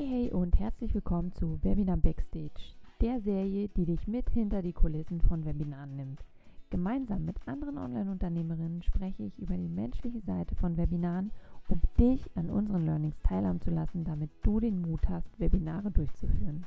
Hey 0.00 0.08
hey 0.08 0.30
und 0.32 0.58
herzlich 0.58 0.94
willkommen 0.94 1.30
zu 1.30 1.62
Webinar 1.62 1.98
Backstage, 1.98 2.72
der 3.02 3.20
Serie, 3.20 3.68
die 3.68 3.84
dich 3.84 4.08
mit 4.08 4.30
hinter 4.30 4.62
die 4.62 4.72
Kulissen 4.72 5.20
von 5.20 5.44
Webinaren 5.44 5.94
nimmt. 5.94 6.24
Gemeinsam 6.70 7.26
mit 7.26 7.36
anderen 7.46 7.76
Online-Unternehmerinnen 7.76 8.82
spreche 8.82 9.24
ich 9.24 9.38
über 9.38 9.58
die 9.58 9.68
menschliche 9.68 10.22
Seite 10.22 10.54
von 10.54 10.78
Webinaren, 10.78 11.32
um 11.68 11.82
dich 11.98 12.22
an 12.34 12.48
unseren 12.48 12.86
Learnings 12.86 13.20
teilhaben 13.20 13.60
zu 13.60 13.70
lassen, 13.70 14.04
damit 14.04 14.30
du 14.42 14.58
den 14.58 14.80
Mut 14.80 15.06
hast, 15.06 15.38
Webinare 15.38 15.90
durchzuführen. 15.90 16.64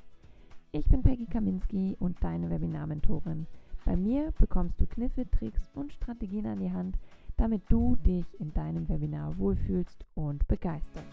Ich 0.71 0.88
bin 0.88 1.02
Peggy 1.02 1.25
Kaminski 1.25 1.97
und 2.00 2.23
deine 2.23 2.52
Webinar-Mentorin. 2.52 3.47
Bei 3.84 3.97
mir 3.97 4.31
bekommst 4.38 4.79
du 4.79 4.86
Kniffe, 4.86 5.27
Tricks 5.31 5.71
und 5.73 5.91
Strategien 5.91 6.45
an 6.45 6.59
die 6.59 6.71
Hand, 6.71 7.00
damit 7.38 7.63
du 7.70 7.95
dich 7.95 8.39
in 8.39 8.54
deinem 8.54 8.88
Webinar 8.88 9.36
wohlfühlst 9.39 10.05
und 10.13 10.48
begeisterst. 10.48 11.08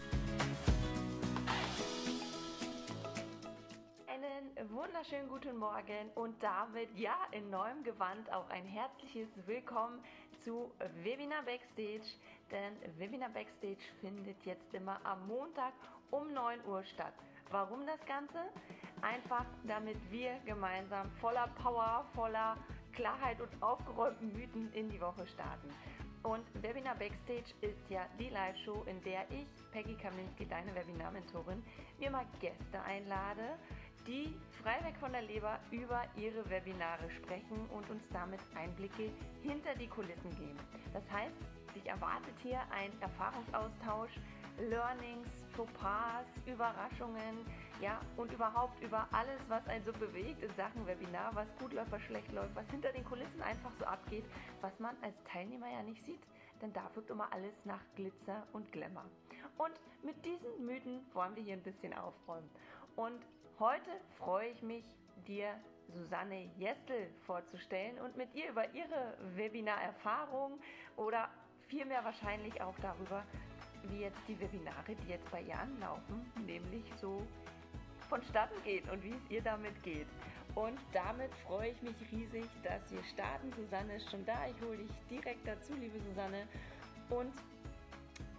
Wunderschönen 4.69 5.27
guten 5.27 5.57
Morgen 5.57 6.11
und 6.13 6.35
damit 6.43 6.87
ja 6.95 7.15
in 7.31 7.49
neuem 7.49 7.83
Gewand 7.83 8.31
auch 8.31 8.47
ein 8.51 8.63
herzliches 8.63 9.27
Willkommen 9.47 10.03
zu 10.43 10.71
Webinar 11.01 11.41
Backstage, 11.43 12.05
denn 12.51 12.75
Webinar 12.99 13.29
Backstage 13.29 13.81
findet 14.01 14.37
jetzt 14.45 14.71
immer 14.73 14.99
am 15.03 15.25
Montag 15.27 15.73
um 16.11 16.31
9 16.31 16.63
Uhr 16.67 16.83
statt. 16.83 17.13
Warum 17.49 17.87
das 17.87 18.05
Ganze? 18.05 18.37
Einfach 19.01 19.45
damit 19.63 19.97
wir 20.11 20.39
gemeinsam 20.45 21.09
voller 21.19 21.47
Power, 21.63 22.05
voller 22.13 22.55
Klarheit 22.93 23.41
und 23.41 23.49
aufgeräumten 23.63 24.31
Mythen 24.31 24.71
in 24.73 24.91
die 24.91 25.01
Woche 25.01 25.25
starten. 25.25 25.69
Und 26.23 26.45
Webinar 26.61 26.95
Backstage 26.95 27.55
ist 27.61 27.89
ja 27.89 28.05
die 28.19 28.29
Live-Show, 28.29 28.83
in 28.85 29.01
der 29.03 29.25
ich, 29.31 29.47
Peggy 29.71 29.95
Kaminski, 29.95 30.45
deine 30.45 30.75
Webinar-Mentorin, 30.75 31.63
mir 31.99 32.11
mal 32.11 32.27
Gäste 32.39 32.79
einlade, 32.83 33.57
die 34.07 34.35
frei 34.61 34.83
weg 34.83 34.95
von 34.99 35.11
der 35.11 35.21
Leber 35.21 35.59
über 35.71 36.03
ihre 36.15 36.47
Webinare 36.49 37.09
sprechen 37.11 37.67
und 37.71 37.89
uns 37.89 38.03
damit 38.11 38.39
Einblicke 38.55 39.11
hinter 39.41 39.73
die 39.75 39.87
Kulissen 39.87 40.29
geben. 40.31 40.59
Das 40.93 41.03
heißt, 41.11 41.35
dich 41.75 41.85
erwartet 41.87 42.35
hier 42.41 42.61
ein 42.71 42.91
Erfahrungsaustausch, 43.01 44.11
Learnings, 44.59 45.27
Fauxpas, 45.55 46.25
Überraschungen, 46.45 47.45
ja, 47.81 47.99
und 48.17 48.31
überhaupt 48.31 48.81
über 48.83 49.07
alles, 49.11 49.39
was 49.47 49.65
einen 49.67 49.83
so 49.85 49.91
bewegt 49.93 50.43
in 50.43 50.53
Sachen 50.55 50.85
Webinar, 50.85 51.33
was 51.33 51.47
gut 51.57 51.73
läuft, 51.73 51.91
was 51.91 52.01
schlecht 52.03 52.31
läuft, 52.31 52.55
was 52.55 52.69
hinter 52.69 52.91
den 52.91 53.03
Kulissen 53.05 53.41
einfach 53.41 53.71
so 53.79 53.85
abgeht, 53.85 54.25
was 54.61 54.77
man 54.79 54.95
als 55.01 55.15
Teilnehmer 55.31 55.67
ja 55.71 55.81
nicht 55.81 56.03
sieht, 56.03 56.21
denn 56.61 56.71
da 56.73 56.89
wirkt 56.93 57.09
immer 57.09 57.31
alles 57.33 57.53
nach 57.63 57.81
Glitzer 57.95 58.45
und 58.53 58.71
Glamour. 58.71 59.05
Und 59.57 59.73
mit 60.03 60.23
diesen 60.23 60.65
Mythen 60.65 61.01
wollen 61.13 61.35
wir 61.35 61.43
hier 61.43 61.53
ein 61.53 61.63
bisschen 61.63 61.93
aufräumen. 61.93 62.49
Und 62.95 63.21
Heute 63.61 63.91
freue 64.17 64.47
ich 64.47 64.63
mich, 64.63 64.83
dir 65.27 65.53
Susanne 65.93 66.49
Jestel 66.57 67.11
vorzustellen 67.27 67.99
und 67.99 68.17
mit 68.17 68.33
ihr 68.33 68.49
über 68.49 68.67
ihre 68.73 69.15
Webinar-Erfahrung 69.35 70.59
oder 70.97 71.29
vielmehr 71.67 72.03
wahrscheinlich 72.03 72.59
auch 72.59 72.73
darüber, 72.81 73.23
wie 73.83 73.99
jetzt 73.99 74.17
die 74.27 74.39
Webinare, 74.39 74.95
die 74.95 75.09
jetzt 75.09 75.29
bei 75.29 75.43
ihr 75.43 75.59
anlaufen, 75.59 76.25
nämlich 76.47 76.91
so 76.99 77.21
vonstatten 78.09 78.59
gehen 78.63 78.89
und 78.89 79.03
wie 79.03 79.11
es 79.13 79.29
ihr 79.29 79.43
damit 79.43 79.83
geht. 79.83 80.07
Und 80.55 80.79
damit 80.91 81.31
freue 81.45 81.69
ich 81.69 81.81
mich 81.83 81.95
riesig, 82.11 82.49
dass 82.63 82.91
wir 82.91 83.03
starten. 83.13 83.51
Susanne 83.53 83.97
ist 83.97 84.09
schon 84.09 84.25
da. 84.25 84.47
Ich 84.47 84.59
hole 84.65 84.77
dich 84.77 84.91
direkt 85.07 85.47
dazu, 85.47 85.71
liebe 85.75 85.99
Susanne. 85.99 86.47
Und 87.11 87.31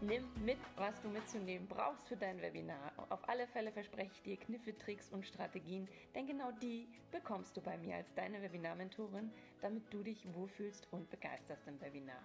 Nimm 0.02 0.24
mit, 0.44 0.58
was 0.74 1.00
du 1.00 1.08
mitzunehmen 1.08 1.68
brauchst 1.68 2.08
für 2.08 2.16
dein 2.16 2.42
Webinar. 2.42 2.90
Auf 3.08 3.28
alle 3.28 3.46
Fälle 3.46 3.70
verspreche 3.70 4.10
ich 4.12 4.22
dir 4.22 4.36
Kniffe, 4.36 4.76
Tricks 4.76 5.08
und 5.10 5.24
Strategien, 5.24 5.88
denn 6.16 6.26
genau 6.26 6.50
die 6.50 6.88
bekommst 7.12 7.56
du 7.56 7.60
bei 7.60 7.78
mir 7.78 7.94
als 7.94 8.12
deine 8.14 8.42
Webinar-Mentorin, 8.42 9.30
damit 9.60 9.84
du 9.94 10.02
dich 10.02 10.26
wohlfühlst 10.34 10.88
und 10.90 11.08
begeisterst 11.08 11.68
im 11.68 11.80
Webinar. 11.80 12.20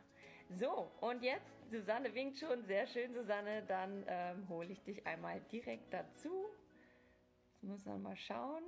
So, 0.49 0.91
und 1.01 1.21
jetzt, 1.21 1.45
Susanne 1.69 2.15
winkt 2.15 2.39
schon, 2.39 2.65
sehr 2.65 2.87
schön, 2.87 3.13
Susanne, 3.13 3.61
dann 3.67 4.03
ähm, 4.07 4.49
hole 4.49 4.69
ich 4.69 4.81
dich 4.81 5.05
einmal 5.05 5.39
direkt 5.51 5.93
dazu. 5.93 6.47
Jetzt 7.51 7.63
muss 7.63 7.85
man 7.85 8.01
mal 8.01 8.17
schauen. 8.17 8.63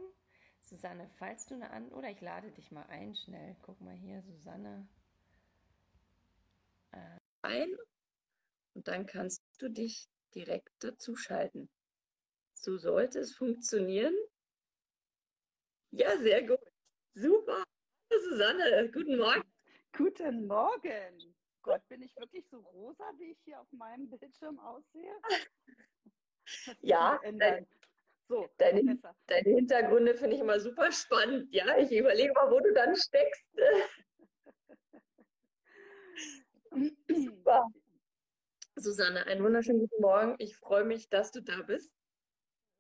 Susanne, 0.62 1.10
falls 1.18 1.48
du 1.48 1.56
eine 1.56 1.72
an, 1.72 1.90
oder 1.94 2.12
ich 2.12 2.22
lade 2.22 2.52
dich 2.52 2.70
mal 2.70 2.86
ein, 2.90 3.16
schnell. 3.16 3.56
Guck 3.64 3.82
mal 3.82 3.96
hier, 3.96 4.22
Susanne. 4.22 4.88
Äh, 6.92 7.18
ein 7.42 7.76
und 8.80 8.88
dann 8.88 9.06
kannst 9.06 9.44
du 9.58 9.68
dich 9.68 10.08
direkt 10.34 10.72
dazu 10.80 11.14
schalten. 11.18 11.70
So 12.54 12.78
sollte 12.78 13.20
es 13.20 13.36
funktionieren. 13.36 14.16
Ja, 15.92 16.18
sehr 16.20 16.48
gut. 16.48 16.62
Super. 17.12 17.62
Susanne, 18.10 18.90
guten 18.94 19.18
Morgen. 19.18 19.44
Guten 19.92 20.48
Morgen. 20.48 21.36
Gott, 21.62 21.86
bin 21.90 22.04
ich 22.04 22.16
wirklich 22.16 22.48
so 22.48 22.60
rosa, 22.60 23.04
wie 23.18 23.32
ich 23.32 23.40
hier 23.44 23.60
auf 23.60 23.70
meinem 23.74 24.10
Bildschirm 24.10 24.58
aussehe? 24.60 25.14
ja, 26.80 27.20
dein, 27.22 27.68
so, 28.30 28.48
deine, 28.56 28.98
deine 29.26 29.56
Hintergründe 29.56 30.16
finde 30.16 30.38
ich 30.38 30.42
immer 30.42 30.62
super 30.62 30.90
spannend. 30.94 31.54
Ja, 31.54 31.78
ich 31.78 31.92
überlege 31.92 32.32
mal, 32.32 32.50
wo 32.50 32.62
du 32.62 32.74
dann 32.74 32.96
steckst. 32.96 33.50
super. 37.10 37.68
Susanne, 38.80 39.26
einen 39.26 39.44
wunderschönen 39.44 39.80
guten 39.80 40.02
Morgen. 40.02 40.36
Ich 40.38 40.56
freue 40.56 40.86
mich, 40.86 41.10
dass 41.10 41.32
du 41.32 41.42
da 41.42 41.62
bist. 41.62 41.94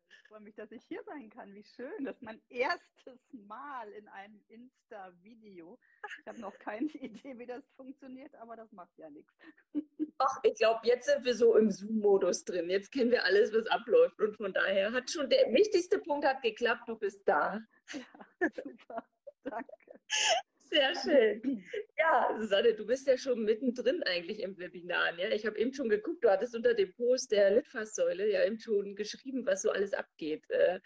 Ich 0.09 0.27
freue 0.29 0.39
mich, 0.41 0.55
dass 0.55 0.71
ich 0.71 0.83
hier 0.87 1.03
sein 1.03 1.29
kann. 1.29 1.53
Wie 1.53 1.63
schön. 1.63 2.05
Das 2.05 2.15
ist 2.15 2.21
mein 2.21 2.41
erstes 2.49 3.19
Mal 3.31 3.91
in 3.91 4.07
einem 4.07 4.41
Insta-Video. 4.47 5.77
Ich 6.21 6.27
habe 6.27 6.39
noch 6.39 6.57
keine 6.59 6.87
Idee, 6.93 7.37
wie 7.37 7.45
das 7.45 7.63
funktioniert, 7.75 8.33
aber 8.35 8.55
das 8.55 8.71
macht 8.71 8.97
ja 8.97 9.09
nichts. 9.09 9.33
Ach, 10.19 10.39
ich 10.43 10.55
glaube, 10.55 10.81
jetzt 10.83 11.07
sind 11.07 11.25
wir 11.25 11.35
so 11.35 11.55
im 11.55 11.71
Zoom-Modus 11.71 12.45
drin. 12.45 12.69
Jetzt 12.69 12.91
kennen 12.91 13.11
wir 13.11 13.23
alles, 13.23 13.53
was 13.53 13.67
abläuft. 13.67 14.19
Und 14.21 14.35
von 14.37 14.53
daher 14.53 14.91
hat 14.91 15.09
schon 15.09 15.29
der 15.29 15.51
wichtigste 15.53 15.99
Punkt 15.99 16.25
hat 16.25 16.41
geklappt. 16.41 16.87
Du 16.87 16.97
bist 16.97 17.27
da. 17.27 17.61
Ja, 17.91 18.49
super. 18.63 19.05
Danke. 19.43 19.73
Sehr 20.69 20.93
schön. 20.95 21.65
Ja, 21.97 22.35
Susanne, 22.39 22.73
du 22.75 22.85
bist 22.85 23.07
ja 23.07 23.17
schon 23.17 23.43
mittendrin 23.43 24.03
eigentlich 24.03 24.39
im 24.41 24.57
Webinar. 24.57 25.17
Ja? 25.17 25.29
Ich 25.29 25.45
habe 25.45 25.57
eben 25.57 25.73
schon 25.73 25.89
geguckt, 25.89 26.23
du 26.23 26.29
hattest 26.29 26.55
unter 26.55 26.73
dem 26.73 26.93
Post 26.93 27.31
der 27.31 27.51
Litfaßsäule 27.51 28.29
ja 28.31 28.45
eben 28.45 28.59
schon 28.59 28.95
geschrieben, 28.95 29.45
was 29.45 29.63
so 29.63 29.71
alles 29.71 29.93
abgeht. 29.93 30.49
Äh, 30.49 30.79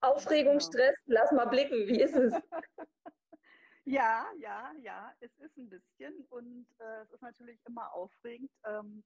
Aufregung, 0.00 0.58
genau. 0.58 0.70
Stress, 0.70 1.02
lass 1.06 1.32
mal 1.32 1.46
blicken, 1.46 1.86
wie 1.86 2.00
ist 2.00 2.16
es? 2.16 2.32
Ja, 3.88 4.26
ja, 4.40 4.72
ja, 4.80 5.14
es 5.20 5.30
ist 5.38 5.56
ein 5.56 5.68
bisschen 5.68 6.26
und 6.30 6.66
äh, 6.80 7.02
es 7.02 7.12
ist 7.12 7.22
natürlich 7.22 7.60
immer 7.68 7.94
aufregend. 7.94 8.50
Ähm, 8.64 9.04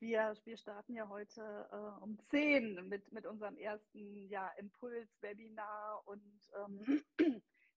wir, 0.00 0.34
wir 0.42 0.56
starten 0.56 0.92
ja 0.96 1.08
heute 1.08 1.68
äh, 1.70 2.02
um 2.02 2.18
10 2.18 2.88
mit, 2.88 3.12
mit 3.12 3.26
unserem 3.26 3.56
ersten 3.56 4.26
ja, 4.28 4.50
Impuls-Webinar 4.58 6.02
und 6.04 6.40
ähm, 6.56 7.00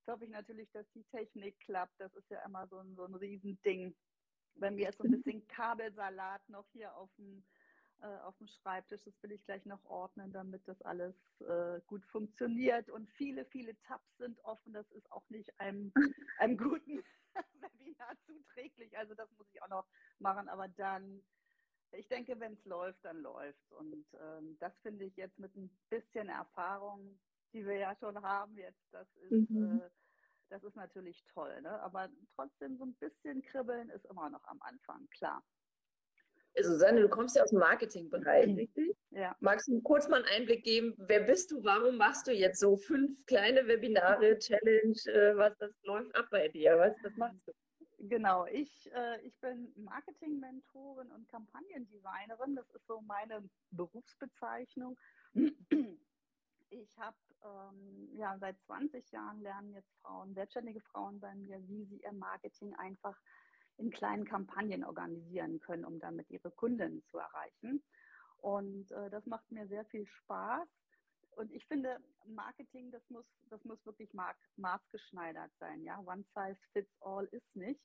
hoffe 0.09 0.25
ich 0.25 0.31
natürlich, 0.31 0.69
dass 0.71 0.89
die 0.91 1.03
Technik 1.05 1.59
klappt. 1.59 1.99
Das 1.99 2.13
ist 2.15 2.29
ja 2.29 2.43
immer 2.45 2.67
so 2.67 2.79
ein, 2.79 2.95
so 2.95 3.05
ein 3.05 3.15
Riesending. 3.15 3.95
Bei 4.55 4.71
mir 4.71 4.89
ist 4.89 4.97
so 4.97 5.03
ein 5.03 5.11
bisschen 5.11 5.47
Kabelsalat 5.47 6.47
noch 6.49 6.67
hier 6.71 6.95
auf 6.95 7.09
dem, 7.17 7.43
äh, 8.01 8.17
auf 8.19 8.37
dem 8.37 8.47
Schreibtisch. 8.47 9.03
Das 9.03 9.13
will 9.21 9.31
ich 9.31 9.43
gleich 9.45 9.65
noch 9.65 9.83
ordnen, 9.85 10.31
damit 10.31 10.67
das 10.67 10.81
alles 10.81 11.15
äh, 11.41 11.79
gut 11.87 12.05
funktioniert. 12.05 12.89
Und 12.89 13.09
viele, 13.11 13.45
viele 13.45 13.79
Tabs 13.81 14.17
sind 14.17 14.39
offen. 14.43 14.73
Das 14.73 14.89
ist 14.91 15.11
auch 15.11 15.27
nicht 15.29 15.59
einem, 15.59 15.91
einem 16.39 16.57
guten 16.57 17.03
Webinar 17.61 18.15
zuträglich. 18.25 18.97
Also 18.97 19.15
das 19.15 19.29
muss 19.37 19.47
ich 19.53 19.61
auch 19.61 19.69
noch 19.69 19.87
machen. 20.19 20.49
Aber 20.49 20.67
dann, 20.67 21.23
ich 21.91 22.07
denke, 22.07 22.39
wenn 22.39 22.53
es 22.53 22.65
läuft, 22.65 23.03
dann 23.05 23.21
läuft 23.21 23.71
Und 23.71 24.05
ähm, 24.21 24.57
das 24.59 24.73
finde 24.79 25.05
ich 25.05 25.15
jetzt 25.15 25.39
mit 25.39 25.55
ein 25.55 25.69
bisschen 25.89 26.29
Erfahrung 26.29 27.19
die 27.53 27.65
wir 27.65 27.77
ja 27.77 27.95
schon 27.95 28.21
haben 28.21 28.57
jetzt, 28.57 28.81
das 28.91 29.07
ist, 29.29 29.49
mhm. 29.49 29.81
äh, 29.81 29.89
das 30.49 30.63
ist 30.63 30.75
natürlich 30.75 31.23
toll. 31.33 31.61
Ne? 31.61 31.79
Aber 31.81 32.09
trotzdem 32.35 32.77
so 32.77 32.85
ein 32.85 32.95
bisschen 32.95 33.41
kribbeln 33.41 33.89
ist 33.89 34.05
immer 34.05 34.29
noch 34.29 34.43
am 34.45 34.61
Anfang, 34.61 35.07
klar. 35.11 35.43
Susanne, 36.61 37.01
du 37.01 37.09
kommst 37.09 37.35
ja 37.35 37.43
aus 37.43 37.51
dem 37.51 37.59
Marketingbereich, 37.59 38.47
mhm. 38.47 38.55
richtig? 38.55 38.97
Ja. 39.11 39.35
Magst 39.39 39.67
du 39.67 39.81
kurz 39.81 40.07
mal 40.09 40.17
einen 40.17 40.41
Einblick 40.41 40.63
geben, 40.63 40.93
wer 40.97 41.21
bist 41.21 41.51
du, 41.51 41.63
warum 41.63 41.97
machst 41.97 42.27
du 42.27 42.31
jetzt 42.31 42.59
so 42.59 42.75
fünf 42.75 43.25
kleine 43.25 43.67
Webinare, 43.67 44.37
Challenge, 44.39 44.97
äh, 45.05 45.37
was 45.37 45.55
das 45.57 45.71
läuft 45.83 46.13
ab 46.15 46.27
bei 46.31 46.47
dir, 46.49 46.77
was, 46.77 46.95
was 47.03 47.15
machst 47.15 47.47
du? 47.47 47.53
Genau, 48.01 48.45
ich, 48.45 48.89
äh, 48.93 49.21
ich 49.21 49.37
bin 49.39 49.71
Marketing-Mentorin 49.75 51.11
und 51.11 51.27
Kampagnendesignerin, 51.29 52.55
das 52.55 52.69
ist 52.71 52.87
so 52.87 53.01
meine 53.01 53.43
Berufsbezeichnung. 53.71 54.97
Ich 56.69 56.97
habe 56.99 57.17
ähm, 57.43 58.09
ja 58.15 58.37
seit 58.39 58.59
20 58.65 59.11
Jahren 59.11 59.41
lernen 59.41 59.73
jetzt 59.73 59.91
Frauen, 60.01 60.33
selbstständige 60.33 60.81
Frauen 60.81 61.19
bei 61.19 61.33
mir, 61.35 61.59
wie 61.67 61.85
sie 61.85 62.01
ihr 62.03 62.13
Marketing 62.13 62.75
einfach 62.75 63.17
in 63.77 63.91
kleinen 63.91 64.25
Kampagnen 64.25 64.83
organisieren 64.83 65.59
können, 65.59 65.85
um 65.85 65.99
damit 65.99 66.29
ihre 66.29 66.51
Kunden 66.51 67.03
zu 67.05 67.17
erreichen. 67.17 67.83
Und 68.37 68.91
äh, 68.91 69.09
das 69.09 69.25
macht 69.25 69.49
mir 69.51 69.67
sehr 69.67 69.85
viel 69.85 70.05
Spaß. 70.05 70.67
Und 71.31 71.51
ich 71.51 71.65
finde, 71.67 71.97
Marketing, 72.25 72.91
das 72.91 73.01
muss, 73.09 73.25
das 73.49 73.63
muss 73.63 73.83
wirklich 73.85 74.09
maßgeschneidert 74.57 75.51
sein. 75.59 75.83
Ja, 75.83 75.99
one 75.99 76.25
size 76.35 76.59
fits 76.73 76.91
all 77.01 77.25
ist 77.31 77.55
nicht. 77.55 77.81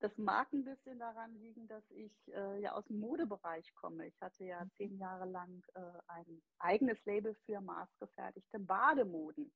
Das 0.00 0.16
mag 0.16 0.52
ein 0.52 0.64
bisschen 0.64 0.98
daran 0.98 1.34
liegen, 1.34 1.66
dass 1.66 1.82
ich 1.90 2.12
äh, 2.28 2.60
ja 2.60 2.72
aus 2.72 2.86
dem 2.86 3.00
Modebereich 3.00 3.74
komme. 3.74 4.06
Ich 4.06 4.20
hatte 4.20 4.44
ja 4.44 4.64
mhm. 4.64 4.70
zehn 4.76 4.98
Jahre 4.98 5.26
lang 5.26 5.64
äh, 5.74 5.80
ein 6.06 6.42
eigenes 6.58 7.04
Label 7.04 7.34
für 7.46 7.60
maßgefertigte 7.60 8.60
Bademoden. 8.60 9.52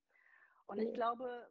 Und 0.67 0.79
ich 0.79 0.93
glaube, 0.95 1.49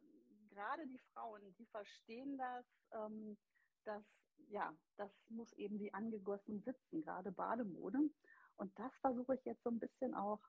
gerade 0.50 0.86
die 0.86 1.00
Frauen, 1.12 1.40
die 1.58 1.66
verstehen 1.66 2.36
das, 2.36 2.66
ähm, 2.92 3.36
dass 3.84 4.04
ja, 4.48 4.74
das 4.96 5.10
muss 5.28 5.52
eben 5.54 5.78
wie 5.78 5.92
angegossen 5.94 6.62
sitzen, 6.62 7.02
gerade 7.02 7.32
Bademode. 7.32 7.98
Und 8.56 8.78
das 8.78 8.92
versuche 9.00 9.34
ich 9.34 9.44
jetzt 9.44 9.62
so 9.62 9.70
ein 9.70 9.78
bisschen 9.78 10.14
auch 10.14 10.40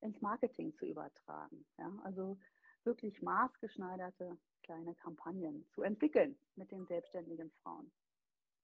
ins 0.00 0.20
Marketing 0.20 0.74
zu 0.76 0.86
übertragen. 0.86 1.66
Ja? 1.78 1.92
Also 2.04 2.38
wirklich 2.84 3.20
maßgeschneiderte 3.22 4.36
kleine 4.62 4.94
Kampagnen 4.94 5.66
zu 5.74 5.82
entwickeln 5.82 6.38
mit 6.56 6.70
den 6.70 6.86
selbstständigen 6.86 7.50
Frauen. 7.62 7.90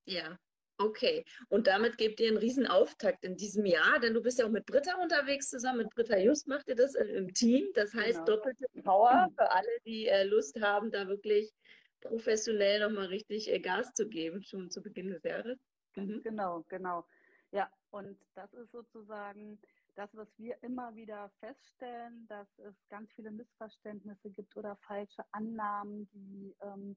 Ja, 0.04 0.38
okay. 0.78 1.24
Und 1.48 1.66
damit 1.66 1.98
gebt 1.98 2.20
ihr 2.20 2.28
einen 2.28 2.36
riesen 2.36 2.66
Auftakt 2.66 3.24
in 3.24 3.36
diesem 3.36 3.66
Jahr, 3.66 3.98
denn 3.98 4.14
du 4.14 4.22
bist 4.22 4.38
ja 4.38 4.46
auch 4.46 4.50
mit 4.50 4.66
Britta 4.66 5.00
unterwegs 5.02 5.50
zusammen. 5.50 5.78
Mit 5.78 5.90
Britta 5.90 6.16
Just 6.18 6.46
macht 6.46 6.68
ihr 6.68 6.76
das 6.76 6.94
im 6.94 7.34
Team. 7.34 7.66
Das 7.74 7.94
heißt 7.94 8.24
genau. 8.24 8.36
doppelte 8.36 8.66
Power 8.82 9.28
für 9.36 9.50
alle, 9.50 9.80
die 9.84 10.06
äh, 10.06 10.24
Lust 10.24 10.60
haben, 10.60 10.90
da 10.90 11.08
wirklich 11.08 11.52
professionell 12.00 12.80
nochmal 12.80 13.06
richtig 13.06 13.52
äh, 13.52 13.58
Gas 13.58 13.92
zu 13.92 14.08
geben, 14.08 14.42
schon 14.42 14.70
zu 14.70 14.82
Beginn 14.82 15.10
des 15.10 15.22
Jahres. 15.22 15.58
Mhm. 15.96 16.22
Genau, 16.22 16.64
genau. 16.68 17.06
Ja, 17.52 17.70
und 17.90 18.18
das 18.34 18.52
ist 18.54 18.70
sozusagen 18.70 19.58
das, 19.96 20.14
was 20.14 20.28
wir 20.38 20.62
immer 20.62 20.94
wieder 20.94 21.30
feststellen, 21.40 22.26
dass 22.28 22.46
es 22.58 22.74
ganz 22.88 23.10
viele 23.12 23.30
Missverständnisse 23.30 24.30
gibt 24.30 24.56
oder 24.56 24.76
falsche 24.76 25.24
Annahmen, 25.32 26.08
die, 26.12 26.54
ähm, 26.60 26.96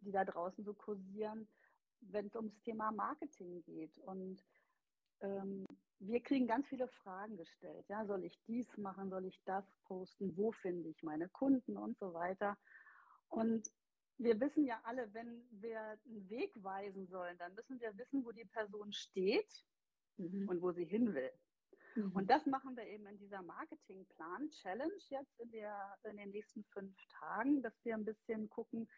die 0.00 0.10
da 0.10 0.24
draußen 0.24 0.64
so 0.64 0.74
kursieren, 0.74 1.48
wenn 2.00 2.26
es 2.26 2.34
ums 2.34 2.58
Thema 2.62 2.90
Marketing 2.92 3.62
geht. 3.62 3.96
Und 3.98 4.42
ähm, 5.20 5.66
wir 5.98 6.22
kriegen 6.22 6.46
ganz 6.46 6.66
viele 6.66 6.88
Fragen 6.88 7.36
gestellt. 7.36 7.86
Ja, 7.88 8.06
soll 8.06 8.24
ich 8.24 8.38
dies 8.46 8.74
machen? 8.78 9.10
Soll 9.10 9.26
ich 9.26 9.40
das 9.44 9.64
posten? 9.84 10.36
Wo 10.36 10.50
finde 10.52 10.88
ich 10.88 11.02
meine 11.02 11.28
Kunden 11.28 11.76
und 11.76 11.98
so 11.98 12.14
weiter? 12.14 12.56
Und 13.28 13.70
wir 14.16 14.40
wissen 14.40 14.64
ja 14.64 14.80
alle, 14.84 15.12
wenn 15.14 15.42
wir 15.50 15.80
einen 15.80 16.28
Weg 16.28 16.52
weisen 16.62 17.06
sollen, 17.06 17.36
dann 17.38 17.54
müssen 17.54 17.80
wir 17.80 17.96
wissen, 17.96 18.24
wo 18.24 18.32
die 18.32 18.44
Person 18.44 18.92
steht 18.92 19.64
mhm. 20.16 20.48
und 20.48 20.62
wo 20.62 20.72
sie 20.72 20.84
hin 20.84 21.14
will. 21.14 21.30
Mhm. 21.94 22.12
Und 22.12 22.30
das 22.30 22.46
machen 22.46 22.76
wir 22.76 22.86
eben 22.86 23.06
in 23.06 23.18
dieser 23.18 23.42
Marketingplan-Challenge 23.42 25.02
jetzt 25.08 25.40
in, 25.40 25.50
der, 25.50 25.98
in 26.04 26.16
den 26.16 26.30
nächsten 26.30 26.64
fünf 26.64 26.94
Tagen, 27.08 27.62
dass 27.62 27.74
wir 27.84 27.94
ein 27.94 28.04
bisschen 28.04 28.48
gucken, 28.48 28.88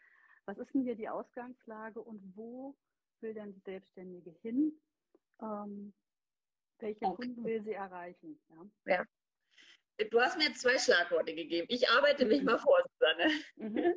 was 0.45 0.59
ist 0.59 0.75
denn 0.75 0.83
hier 0.83 0.97
die 0.97 1.09
Ausgangslage 1.09 2.01
und 2.01 2.21
wo 2.37 2.77
will 3.21 3.35
denn 3.35 3.53
die 3.53 3.61
Selbstständige 3.61 4.31
hin? 4.43 4.81
Ähm, 5.41 5.95
welche 6.79 7.05
okay. 7.05 7.27
Kunden 7.27 7.45
will 7.45 7.63
sie 7.63 7.73
erreichen? 7.73 8.41
Ja. 8.49 8.97
ja. 8.97 9.07
Du 10.11 10.21
hast 10.21 10.37
mir 10.37 10.53
zwei 10.55 10.79
Schlagworte 10.79 11.35
gegeben. 11.35 11.67
Ich 11.71 11.89
arbeite 11.91 12.27
mich 12.27 12.43
mal 12.43 12.59
vor, 12.59 12.83
Susanne. 12.93 13.31
Mhm. 13.57 13.95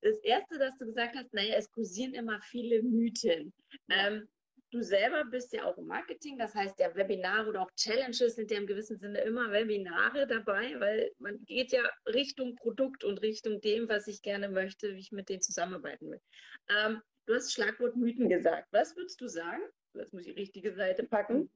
Das 0.00 0.18
erste, 0.18 0.58
dass 0.58 0.76
du 0.76 0.86
gesagt 0.86 1.14
hast, 1.14 1.32
naja, 1.32 1.54
es 1.54 1.70
kursieren 1.70 2.14
immer 2.14 2.40
viele 2.40 2.82
Mythen. 2.82 3.54
Ja. 3.86 4.08
Ähm, 4.08 4.28
Du 4.72 4.80
selber 4.80 5.26
bist 5.26 5.52
ja 5.52 5.64
auch 5.66 5.76
im 5.76 5.86
Marketing, 5.86 6.38
das 6.38 6.54
heißt 6.54 6.80
ja 6.80 6.94
Webinare 6.94 7.46
oder 7.46 7.60
auch 7.60 7.70
Challenges 7.76 8.36
sind 8.36 8.50
ja 8.50 8.56
im 8.56 8.66
gewissen 8.66 8.96
Sinne 8.96 9.20
immer 9.20 9.52
Webinare 9.52 10.26
dabei, 10.26 10.80
weil 10.80 11.12
man 11.18 11.44
geht 11.44 11.72
ja 11.72 11.82
Richtung 12.06 12.56
Produkt 12.56 13.04
und 13.04 13.20
Richtung 13.20 13.60
dem, 13.60 13.86
was 13.90 14.06
ich 14.06 14.22
gerne 14.22 14.48
möchte, 14.48 14.94
wie 14.94 15.00
ich 15.00 15.12
mit 15.12 15.28
denen 15.28 15.42
zusammenarbeiten 15.42 16.10
will. 16.10 16.22
Ähm, 16.70 17.02
du 17.26 17.34
hast 17.34 17.52
Schlagwort 17.52 17.96
Mythen 17.96 18.30
gesagt. 18.30 18.66
Was 18.72 18.96
würdest 18.96 19.20
du 19.20 19.26
sagen? 19.26 19.60
Jetzt 19.92 20.14
muss 20.14 20.26
ich 20.26 20.34
die 20.34 20.40
richtige 20.40 20.74
Seite 20.74 21.04
packen. 21.04 21.50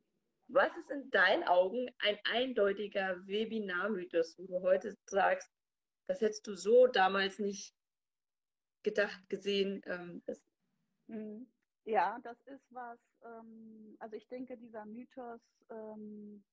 Was 0.49 0.77
ist 0.77 0.91
in 0.91 1.11
deinen 1.11 1.45
Augen 1.45 1.89
ein 2.01 2.19
eindeutiger 2.25 3.17
Webinar-Mythos, 3.27 4.37
wo 4.37 4.47
du 4.47 4.61
heute 4.61 4.95
sagst, 5.07 5.51
das 6.07 6.21
hättest 6.21 6.47
du 6.47 6.55
so 6.55 6.87
damals 6.87 7.39
nicht 7.39 7.73
gedacht, 8.83 9.19
gesehen? 9.31 9.81
Ähm, 9.87 10.23
mhm. 11.07 11.47
Ja, 11.87 12.19
das 12.25 12.37
ist 12.47 12.75
was, 12.75 12.99
ähm, 13.25 13.97
also 14.01 14.17
ich 14.17 14.29
denke, 14.29 14.57
dieser 14.57 14.85
Mythos, 14.85 15.41
ähm, 15.71 16.45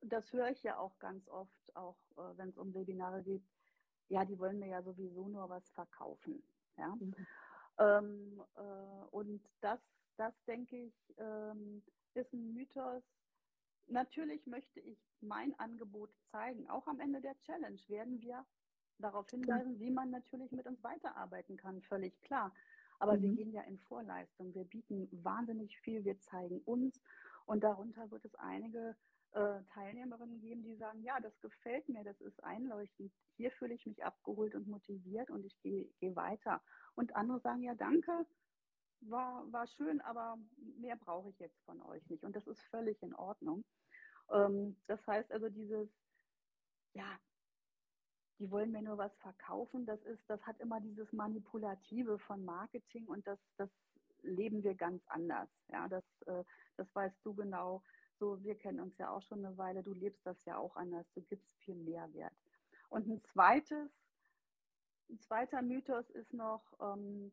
das 0.00 0.32
höre 0.32 0.50
ich 0.50 0.62
ja 0.64 0.78
auch 0.78 0.98
ganz 0.98 1.28
oft, 1.28 1.76
auch 1.76 1.96
äh, 2.16 2.36
wenn 2.36 2.48
es 2.48 2.58
um 2.58 2.74
Webinare 2.74 3.22
geht, 3.22 3.44
ja, 4.08 4.24
die 4.24 4.38
wollen 4.38 4.58
mir 4.58 4.68
ja 4.68 4.82
sowieso 4.82 5.28
nur 5.28 5.48
was 5.48 5.70
verkaufen. 5.70 6.42
Ja? 6.76 6.98
Mhm. 6.98 7.26
Ähm, 7.78 8.42
äh, 8.56 9.04
und 9.12 9.48
das, 9.60 9.80
das 10.16 10.34
denke 10.46 10.76
ich, 10.76 11.14
ähm, 11.18 11.84
ist 12.14 12.32
ein 12.32 12.52
Mythos. 12.52 13.04
Natürlich 13.86 14.46
möchte 14.46 14.80
ich 14.80 14.98
mein 15.20 15.56
Angebot 15.60 16.10
zeigen. 16.32 16.68
Auch 16.68 16.86
am 16.88 16.98
Ende 17.00 17.20
der 17.20 17.38
Challenge 17.42 17.80
werden 17.88 18.20
wir 18.20 18.44
darauf 18.98 19.30
hinweisen, 19.30 19.78
wie 19.78 19.90
man 19.90 20.10
natürlich 20.10 20.50
mit 20.52 20.66
uns 20.66 20.82
weiterarbeiten 20.82 21.56
kann, 21.56 21.80
völlig 21.82 22.20
klar. 22.22 22.52
Aber 23.00 23.16
mhm. 23.16 23.22
wir 23.22 23.32
gehen 23.32 23.52
ja 23.52 23.62
in 23.62 23.78
Vorleistung. 23.78 24.54
Wir 24.54 24.64
bieten 24.64 25.08
wahnsinnig 25.24 25.76
viel. 25.80 26.04
Wir 26.04 26.18
zeigen 26.20 26.60
uns. 26.60 27.00
Und 27.46 27.64
darunter 27.64 28.10
wird 28.10 28.24
es 28.24 28.34
einige 28.36 28.96
äh, 29.32 29.62
Teilnehmerinnen 29.74 30.40
geben, 30.40 30.62
die 30.62 30.76
sagen, 30.76 31.02
ja, 31.02 31.18
das 31.20 31.38
gefällt 31.40 31.88
mir, 31.88 32.04
das 32.04 32.20
ist 32.20 32.42
einleuchtend. 32.44 33.12
Hier 33.36 33.50
fühle 33.52 33.74
ich 33.74 33.86
mich 33.86 34.04
abgeholt 34.04 34.54
und 34.54 34.68
motiviert 34.68 35.30
und 35.30 35.44
ich 35.44 35.60
gehe 35.62 35.88
geh 35.98 36.14
weiter. 36.14 36.62
Und 36.94 37.14
andere 37.16 37.40
sagen, 37.40 37.62
ja, 37.62 37.74
danke, 37.74 38.26
war, 39.02 39.50
war 39.52 39.66
schön, 39.66 40.00
aber 40.00 40.38
mehr 40.78 40.96
brauche 40.96 41.30
ich 41.30 41.38
jetzt 41.38 41.60
von 41.64 41.80
euch 41.82 42.06
nicht. 42.08 42.24
Und 42.24 42.36
das 42.36 42.46
ist 42.46 42.60
völlig 42.70 43.02
in 43.02 43.14
Ordnung. 43.14 43.64
Ähm, 44.30 44.76
das 44.86 45.04
heißt 45.06 45.32
also, 45.32 45.48
dieses, 45.48 45.88
ja, 46.92 47.18
die 48.40 48.50
wollen 48.50 48.72
mir 48.72 48.82
nur 48.82 48.98
was 48.98 49.14
verkaufen. 49.18 49.84
Das 49.86 50.02
ist, 50.04 50.22
das 50.28 50.40
hat 50.46 50.58
immer 50.60 50.80
dieses 50.80 51.12
Manipulative 51.12 52.18
von 52.18 52.44
Marketing 52.44 53.06
und 53.06 53.26
das, 53.26 53.38
das 53.56 53.68
leben 54.22 54.64
wir 54.64 54.74
ganz 54.74 55.02
anders. 55.08 55.48
Ja, 55.68 55.86
das, 55.88 56.04
äh, 56.26 56.42
das 56.76 56.92
weißt 56.94 57.18
du 57.22 57.34
genau. 57.34 57.82
So, 58.18 58.42
wir 58.42 58.54
kennen 58.54 58.80
uns 58.80 58.96
ja 58.98 59.10
auch 59.10 59.22
schon 59.22 59.44
eine 59.44 59.56
Weile. 59.56 59.82
Du 59.82 59.92
lebst 59.92 60.26
das 60.26 60.44
ja 60.46 60.56
auch 60.56 60.74
anders. 60.76 61.06
Du 61.14 61.22
gibst 61.22 61.54
viel 61.58 61.76
Mehrwert. 61.76 62.34
Und 62.88 63.06
ein 63.06 63.22
zweites, 63.22 63.90
ein 65.10 65.20
zweiter 65.20 65.62
Mythos 65.62 66.08
ist 66.10 66.32
noch, 66.32 66.62
ähm, 66.80 67.32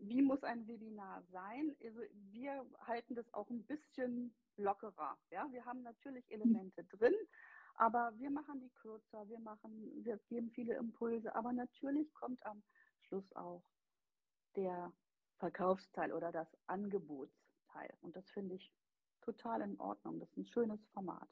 wie 0.00 0.22
muss 0.22 0.42
ein 0.42 0.66
Webinar 0.66 1.22
sein? 1.30 1.76
Also 1.82 2.00
wir 2.30 2.66
halten 2.86 3.14
das 3.14 3.32
auch 3.32 3.48
ein 3.50 3.62
bisschen 3.64 4.34
lockerer. 4.56 5.16
Ja, 5.30 5.46
wir 5.50 5.64
haben 5.64 5.82
natürlich 5.82 6.30
Elemente 6.32 6.84
drin, 6.84 7.14
aber 7.76 8.12
wir 8.16 8.30
machen 8.30 8.60
die 8.60 8.70
kürzer, 8.70 9.28
wir 9.28 9.38
machen, 9.40 9.92
wir 10.04 10.18
geben 10.28 10.50
viele 10.50 10.74
Impulse, 10.74 11.34
aber 11.34 11.52
natürlich 11.52 12.12
kommt 12.14 12.44
am 12.46 12.62
Schluss 13.00 13.30
auch 13.34 13.62
der 14.56 14.92
Verkaufsteil 15.38 16.12
oder 16.12 16.32
das 16.32 16.48
Angebotsteil. 16.66 17.92
Und 18.00 18.16
das 18.16 18.28
finde 18.30 18.54
ich 18.54 18.72
total 19.20 19.60
in 19.60 19.78
Ordnung. 19.78 20.18
Das 20.18 20.30
ist 20.30 20.36
ein 20.36 20.46
schönes 20.46 20.80
Format. 20.92 21.28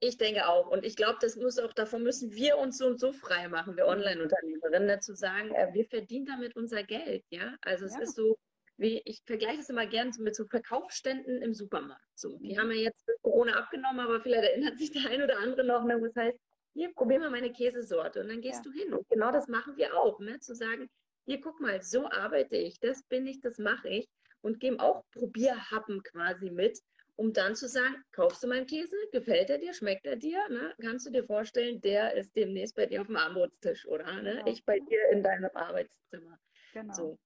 Ich 0.00 0.16
denke 0.16 0.48
auch. 0.48 0.68
Und 0.68 0.84
ich 0.84 0.96
glaube, 0.96 1.18
das 1.20 1.36
muss 1.36 1.58
auch, 1.58 1.74
davon 1.74 2.02
müssen 2.02 2.32
wir 2.32 2.56
uns 2.56 2.78
so 2.78 2.86
und 2.86 2.98
so 2.98 3.12
frei 3.12 3.48
machen, 3.48 3.76
wir 3.76 3.86
Online-Unternehmerinnen, 3.86 5.00
zu 5.02 5.14
sagen, 5.14 5.54
äh, 5.54 5.72
wir 5.72 5.84
verdienen 5.84 6.26
damit 6.26 6.56
unser 6.56 6.82
Geld. 6.82 7.24
Ja, 7.28 7.54
also 7.60 7.84
es 7.84 7.94
ja. 7.94 8.00
ist 8.00 8.16
so, 8.16 8.38
wie, 8.80 9.02
ich 9.04 9.22
vergleiche 9.26 9.58
das 9.58 9.68
immer 9.68 9.86
gerne 9.86 10.10
mit 10.18 10.34
so 10.34 10.46
Verkaufsständen 10.46 11.42
im 11.42 11.52
Supermarkt. 11.52 12.06
So, 12.14 12.38
die 12.38 12.54
mhm. 12.54 12.58
haben 12.58 12.70
ja 12.70 12.78
jetzt 12.78 13.04
Corona 13.22 13.52
abgenommen, 13.52 14.00
aber 14.00 14.20
vielleicht 14.22 14.44
erinnert 14.44 14.78
sich 14.78 14.90
der 14.90 15.10
ein 15.10 15.22
oder 15.22 15.38
andere 15.38 15.64
noch, 15.64 15.84
ne, 15.84 16.00
das 16.00 16.16
heißt, 16.16 16.38
hier, 16.72 16.92
probier 16.94 17.18
mal 17.18 17.30
meine 17.30 17.52
Käsesorte 17.52 18.20
und 18.20 18.28
dann 18.28 18.40
gehst 18.40 18.64
ja. 18.64 18.70
du 18.70 18.78
hin. 18.78 18.94
Und 18.94 19.08
genau 19.08 19.30
das 19.32 19.48
machen 19.48 19.76
wir 19.76 19.98
auch, 19.98 20.20
ne? 20.20 20.38
zu 20.38 20.54
sagen, 20.54 20.88
hier, 21.26 21.40
guck 21.40 21.60
mal, 21.60 21.82
so 21.82 22.08
arbeite 22.08 22.56
ich, 22.56 22.78
das 22.80 23.02
bin 23.02 23.26
ich, 23.26 23.40
das 23.40 23.58
mache 23.58 23.88
ich 23.88 24.08
und 24.40 24.60
geben 24.60 24.80
auch 24.80 25.04
Probierhappen 25.12 26.02
quasi 26.02 26.50
mit, 26.50 26.78
um 27.16 27.32
dann 27.32 27.54
zu 27.54 27.68
sagen, 27.68 27.96
kaufst 28.12 28.42
du 28.42 28.46
meinen 28.46 28.66
Käse, 28.66 28.96
gefällt 29.12 29.50
er 29.50 29.58
dir, 29.58 29.74
schmeckt 29.74 30.06
er 30.06 30.16
dir, 30.16 30.48
ne? 30.48 30.74
kannst 30.80 31.06
du 31.06 31.10
dir 31.10 31.24
vorstellen, 31.24 31.80
der 31.80 32.14
ist 32.14 32.34
demnächst 32.34 32.76
bei 32.76 32.86
dir 32.86 33.00
auf 33.00 33.08
dem 33.08 33.16
Armutstisch, 33.16 33.86
oder? 33.86 34.22
Ne? 34.22 34.36
Genau. 34.36 34.46
Ich 34.46 34.64
bei 34.64 34.78
dir 34.78 35.10
in 35.10 35.22
deinem 35.22 35.50
Arbeitszimmer. 35.52 36.38
Genau. 36.72 36.94
So. 36.94 37.18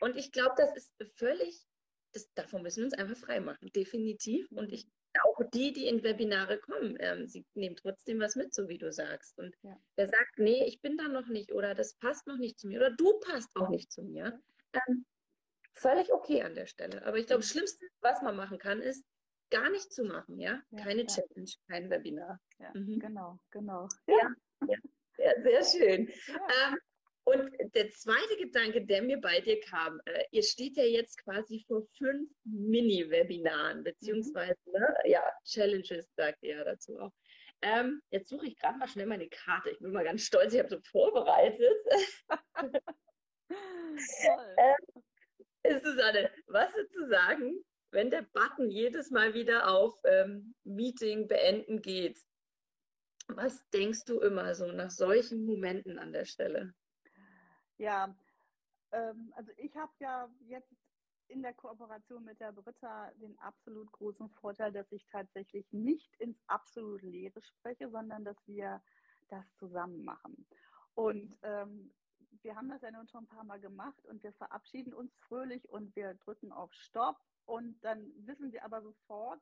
Und 0.00 0.16
ich 0.16 0.32
glaube, 0.32 0.54
das 0.56 0.74
ist 0.76 0.94
völlig, 1.14 1.66
das, 2.12 2.32
davon 2.34 2.62
müssen 2.62 2.80
wir 2.80 2.84
uns 2.86 2.94
einfach 2.94 3.16
frei 3.16 3.40
machen, 3.40 3.70
definitiv. 3.72 4.50
Und 4.52 4.72
ich 4.72 4.88
auch 5.22 5.40
die, 5.52 5.72
die 5.72 5.86
in 5.86 6.02
Webinare 6.02 6.58
kommen, 6.58 6.96
ähm, 7.00 7.28
sie 7.28 7.46
nehmen 7.54 7.76
trotzdem 7.76 8.20
was 8.20 8.36
mit, 8.36 8.54
so 8.54 8.68
wie 8.68 8.78
du 8.78 8.92
sagst. 8.92 9.38
Und 9.38 9.54
ja. 9.62 9.76
wer 9.96 10.08
sagt, 10.08 10.38
nee, 10.38 10.64
ich 10.64 10.80
bin 10.80 10.96
da 10.96 11.08
noch 11.08 11.26
nicht 11.26 11.52
oder 11.52 11.74
das 11.74 11.94
passt 11.94 12.26
noch 12.26 12.36
nicht 12.36 12.58
zu 12.58 12.68
mir 12.68 12.80
oder 12.80 12.90
du 12.90 13.18
passt 13.20 13.54
auch 13.56 13.68
nicht 13.68 13.90
zu 13.90 14.02
mir, 14.02 14.40
ähm, 14.72 15.06
völlig 15.72 16.12
okay 16.12 16.42
an 16.42 16.54
der 16.54 16.66
Stelle. 16.66 17.04
Aber 17.04 17.18
ich 17.18 17.26
glaube, 17.26 17.40
das 17.40 17.50
Schlimmste, 17.50 17.86
was 18.00 18.22
man 18.22 18.36
machen 18.36 18.58
kann, 18.58 18.80
ist, 18.80 19.06
gar 19.50 19.70
nicht 19.70 19.92
zu 19.92 20.04
machen, 20.04 20.38
ja? 20.40 20.60
ja 20.70 20.82
Keine 20.82 21.02
ja. 21.02 21.06
Challenge, 21.06 21.50
kein 21.68 21.90
Webinar. 21.90 22.40
Mhm. 22.74 22.98
genau, 22.98 23.38
genau. 23.50 23.88
Ja, 24.06 24.34
ja, 25.18 25.42
sehr 25.42 25.64
schön. 25.64 26.08
Ähm, 26.28 26.78
und 27.26 27.50
der 27.74 27.90
zweite 27.90 28.36
Gedanke, 28.38 28.86
der 28.86 29.02
mir 29.02 29.20
bei 29.20 29.40
dir 29.40 29.58
kam, 29.60 30.00
äh, 30.04 30.24
ihr 30.30 30.44
steht 30.44 30.76
ja 30.76 30.84
jetzt 30.84 31.18
quasi 31.24 31.64
vor 31.66 31.84
fünf 31.98 32.30
Mini-Webinaren, 32.44 33.82
beziehungsweise, 33.82 34.56
mhm. 34.66 34.72
ne, 34.72 34.94
ja, 35.06 35.22
Challenges 35.44 36.08
sagt 36.16 36.42
ihr 36.44 36.58
ja 36.58 36.64
dazu 36.64 36.98
auch. 37.00 37.12
Ähm, 37.62 38.00
jetzt 38.10 38.28
suche 38.28 38.46
ich 38.46 38.56
gerade 38.56 38.78
mal 38.78 38.86
schnell 38.86 39.06
meine 39.06 39.28
Karte. 39.28 39.70
Ich 39.70 39.78
bin 39.80 39.90
mal 39.90 40.04
ganz 40.04 40.22
stolz, 40.22 40.52
ich 40.52 40.60
habe 40.60 40.68
so 40.68 40.78
vorbereitet. 40.82 41.76
ähm, 44.58 44.76
Susanne, 45.82 46.30
was 46.46 46.70
zu 46.92 47.06
sagen, 47.08 47.64
wenn 47.90 48.10
der 48.10 48.22
Button 48.22 48.70
jedes 48.70 49.10
Mal 49.10 49.34
wieder 49.34 49.68
auf 49.68 49.98
ähm, 50.04 50.54
Meeting 50.62 51.26
beenden 51.26 51.82
geht? 51.82 52.20
Was 53.26 53.68
denkst 53.70 54.04
du 54.04 54.20
immer 54.20 54.54
so 54.54 54.70
nach 54.70 54.90
solchen 54.90 55.44
Momenten 55.44 55.98
an 55.98 56.12
der 56.12 56.24
Stelle? 56.24 56.72
Ja, 57.78 58.14
ähm, 58.92 59.32
also 59.36 59.52
ich 59.56 59.74
habe 59.76 59.92
ja 59.98 60.28
jetzt 60.40 60.74
in 61.28 61.42
der 61.42 61.54
Kooperation 61.54 62.24
mit 62.24 62.40
der 62.40 62.52
Britta 62.52 63.10
den 63.14 63.38
absolut 63.40 63.90
großen 63.92 64.30
Vorteil, 64.30 64.72
dass 64.72 64.90
ich 64.92 65.04
tatsächlich 65.06 65.66
nicht 65.72 66.14
ins 66.20 66.38
absolut 66.46 67.02
Leere 67.02 67.42
spreche, 67.42 67.90
sondern 67.90 68.24
dass 68.24 68.36
wir 68.46 68.82
das 69.28 69.44
zusammen 69.56 70.04
machen. 70.04 70.46
Und 70.94 71.36
ähm, 71.42 71.92
wir 72.42 72.54
haben 72.54 72.68
das 72.68 72.82
ja 72.82 72.90
nun 72.90 73.08
schon 73.08 73.24
ein 73.24 73.28
paar 73.28 73.44
Mal 73.44 73.60
gemacht 73.60 74.06
und 74.06 74.22
wir 74.22 74.32
verabschieden 74.34 74.94
uns 74.94 75.12
fröhlich 75.16 75.68
und 75.68 75.94
wir 75.96 76.14
drücken 76.14 76.52
auf 76.52 76.72
Stopp 76.72 77.18
und 77.44 77.82
dann 77.84 78.12
wissen 78.26 78.52
wir 78.52 78.64
aber 78.64 78.82
sofort, 78.82 79.40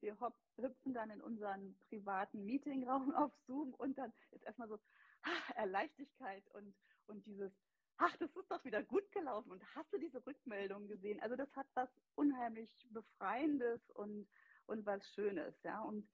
wir 0.00 0.16
hüpfen 0.56 0.94
dann 0.94 1.10
in 1.10 1.20
unseren 1.20 1.76
privaten 1.88 2.44
Meetingraum 2.44 3.14
auf 3.14 3.32
Zoom 3.46 3.74
und 3.74 3.98
dann 3.98 4.12
ist 4.30 4.44
erstmal 4.44 4.68
so 4.68 4.78
ach, 5.22 5.50
Erleichtigkeit 5.56 6.48
und, 6.54 6.74
und 7.06 7.26
dieses, 7.26 7.52
ach, 7.98 8.16
das 8.18 8.34
ist 8.36 8.50
doch 8.50 8.64
wieder 8.64 8.82
gut 8.82 9.10
gelaufen 9.12 9.52
und 9.52 9.62
hast 9.74 9.92
du 9.92 9.98
diese 9.98 10.24
Rückmeldung 10.26 10.86
gesehen? 10.86 11.20
Also 11.20 11.36
das 11.36 11.54
hat 11.56 11.66
was 11.74 11.88
unheimlich 12.14 12.70
Befreiendes 12.90 13.90
und, 13.92 14.28
und 14.66 14.84
was 14.84 15.08
Schönes, 15.12 15.54
ja. 15.62 15.80
Und 15.80 16.06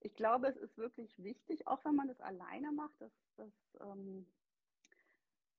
ich 0.00 0.14
glaube, 0.14 0.48
es 0.48 0.56
ist 0.56 0.76
wirklich 0.76 1.22
wichtig, 1.22 1.66
auch 1.66 1.84
wenn 1.84 1.94
man 1.94 2.08
das 2.08 2.20
alleine 2.20 2.72
macht, 2.72 3.00
dass, 3.00 3.12
dass, 3.36 3.52
ähm, 3.80 4.26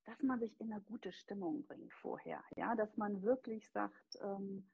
dass 0.06 0.22
man 0.22 0.40
sich 0.40 0.60
in 0.60 0.72
eine 0.72 0.82
gute 0.82 1.14
Stimmung 1.14 1.66
bringt 1.66 1.94
vorher, 1.94 2.44
ja, 2.56 2.76
dass 2.76 2.98
man 2.98 3.24
wirklich 3.24 3.70
sagt, 3.72 4.18
ähm, 4.22 4.70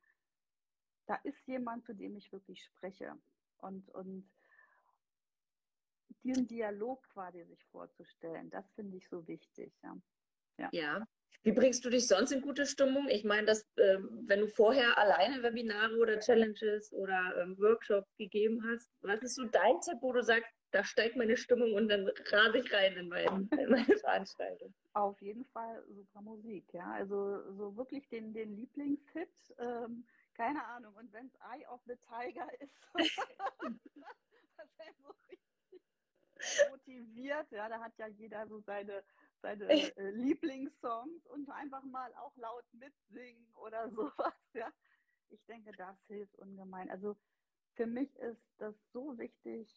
da 1.05 1.15
ist 1.23 1.47
jemand, 1.47 1.85
zu 1.85 1.93
dem 1.93 2.15
ich 2.15 2.31
wirklich 2.31 2.63
spreche. 2.63 3.17
Und, 3.57 3.89
und 3.89 4.29
diesen 6.23 6.47
Dialog 6.47 7.03
quasi 7.09 7.43
sich 7.45 7.63
vorzustellen, 7.65 8.49
das 8.49 8.69
finde 8.71 8.97
ich 8.97 9.07
so 9.09 9.27
wichtig. 9.27 9.73
Ja. 9.83 9.97
Ja. 10.59 10.69
ja. 10.71 11.07
Wie 11.43 11.53
bringst 11.53 11.85
du 11.85 11.89
dich 11.89 12.05
sonst 12.07 12.31
in 12.31 12.41
gute 12.41 12.65
Stimmung? 12.65 13.07
Ich 13.07 13.23
meine, 13.23 13.47
dass 13.47 13.61
äh, 13.77 13.97
wenn 14.27 14.41
du 14.41 14.47
vorher 14.47 14.97
alleine 14.97 15.41
Webinare 15.41 15.97
oder 15.97 16.19
Challenges 16.19 16.91
oder 16.91 17.33
ähm, 17.41 17.57
Workshops 17.57 18.13
gegeben 18.17 18.61
hast, 18.69 18.91
was 19.01 19.21
ist 19.21 19.35
so 19.35 19.45
dein 19.45 19.79
Tipp, 19.79 19.99
wo 20.01 20.11
du 20.11 20.21
sagst, 20.21 20.51
da 20.71 20.83
steigt 20.83 21.15
meine 21.15 21.37
Stimmung 21.37 21.73
und 21.73 21.87
dann 21.87 22.07
rase 22.31 22.59
ich 22.59 22.73
rein 22.73 22.95
in, 22.97 23.07
mein, 23.07 23.49
in 23.57 23.69
meine 23.69 23.85
Veranstaltung? 23.99 24.73
Auf 24.93 25.19
jeden 25.21 25.45
Fall 25.45 25.83
super 25.87 26.21
Musik, 26.21 26.65
ja. 26.73 26.91
Also 26.91 27.51
so 27.53 27.75
wirklich 27.75 28.07
den, 28.09 28.33
den 28.33 28.55
Lieblingshit. 28.55 29.29
Ähm, 29.57 30.05
keine 30.39 30.65
Ahnung. 30.67 30.93
Und 30.95 31.11
wenn 31.11 31.25
es 31.25 31.35
Eye 31.35 31.65
of 31.67 31.81
the 31.85 31.95
Tiger 32.07 32.47
ist, 32.61 32.73
das 32.93 34.77
wäre 34.77 34.93
so 35.03 35.13
richtig 35.29 35.81
motiviert. 36.69 37.51
Ja, 37.51 37.67
da 37.67 37.79
hat 37.79 37.97
ja 37.97 38.07
jeder 38.07 38.47
so 38.47 38.59
seine, 38.59 39.03
seine 39.41 39.65
äh, 39.69 40.09
Lieblingssongs 40.11 41.25
und 41.27 41.49
einfach 41.49 41.83
mal 41.83 42.13
auch 42.15 42.35
laut 42.37 42.65
mitsingen 42.73 43.45
oder 43.55 43.89
sowas. 43.95 44.33
Ja, 44.53 44.71
ich 45.29 45.43
denke, 45.45 45.71
das 45.73 45.95
hilft 46.07 46.35
ungemein. 46.37 46.89
Also 46.89 47.15
für 47.75 47.85
mich 47.85 48.13
ist 48.17 48.41
das 48.57 48.75
so 48.93 49.17
wichtig. 49.17 49.69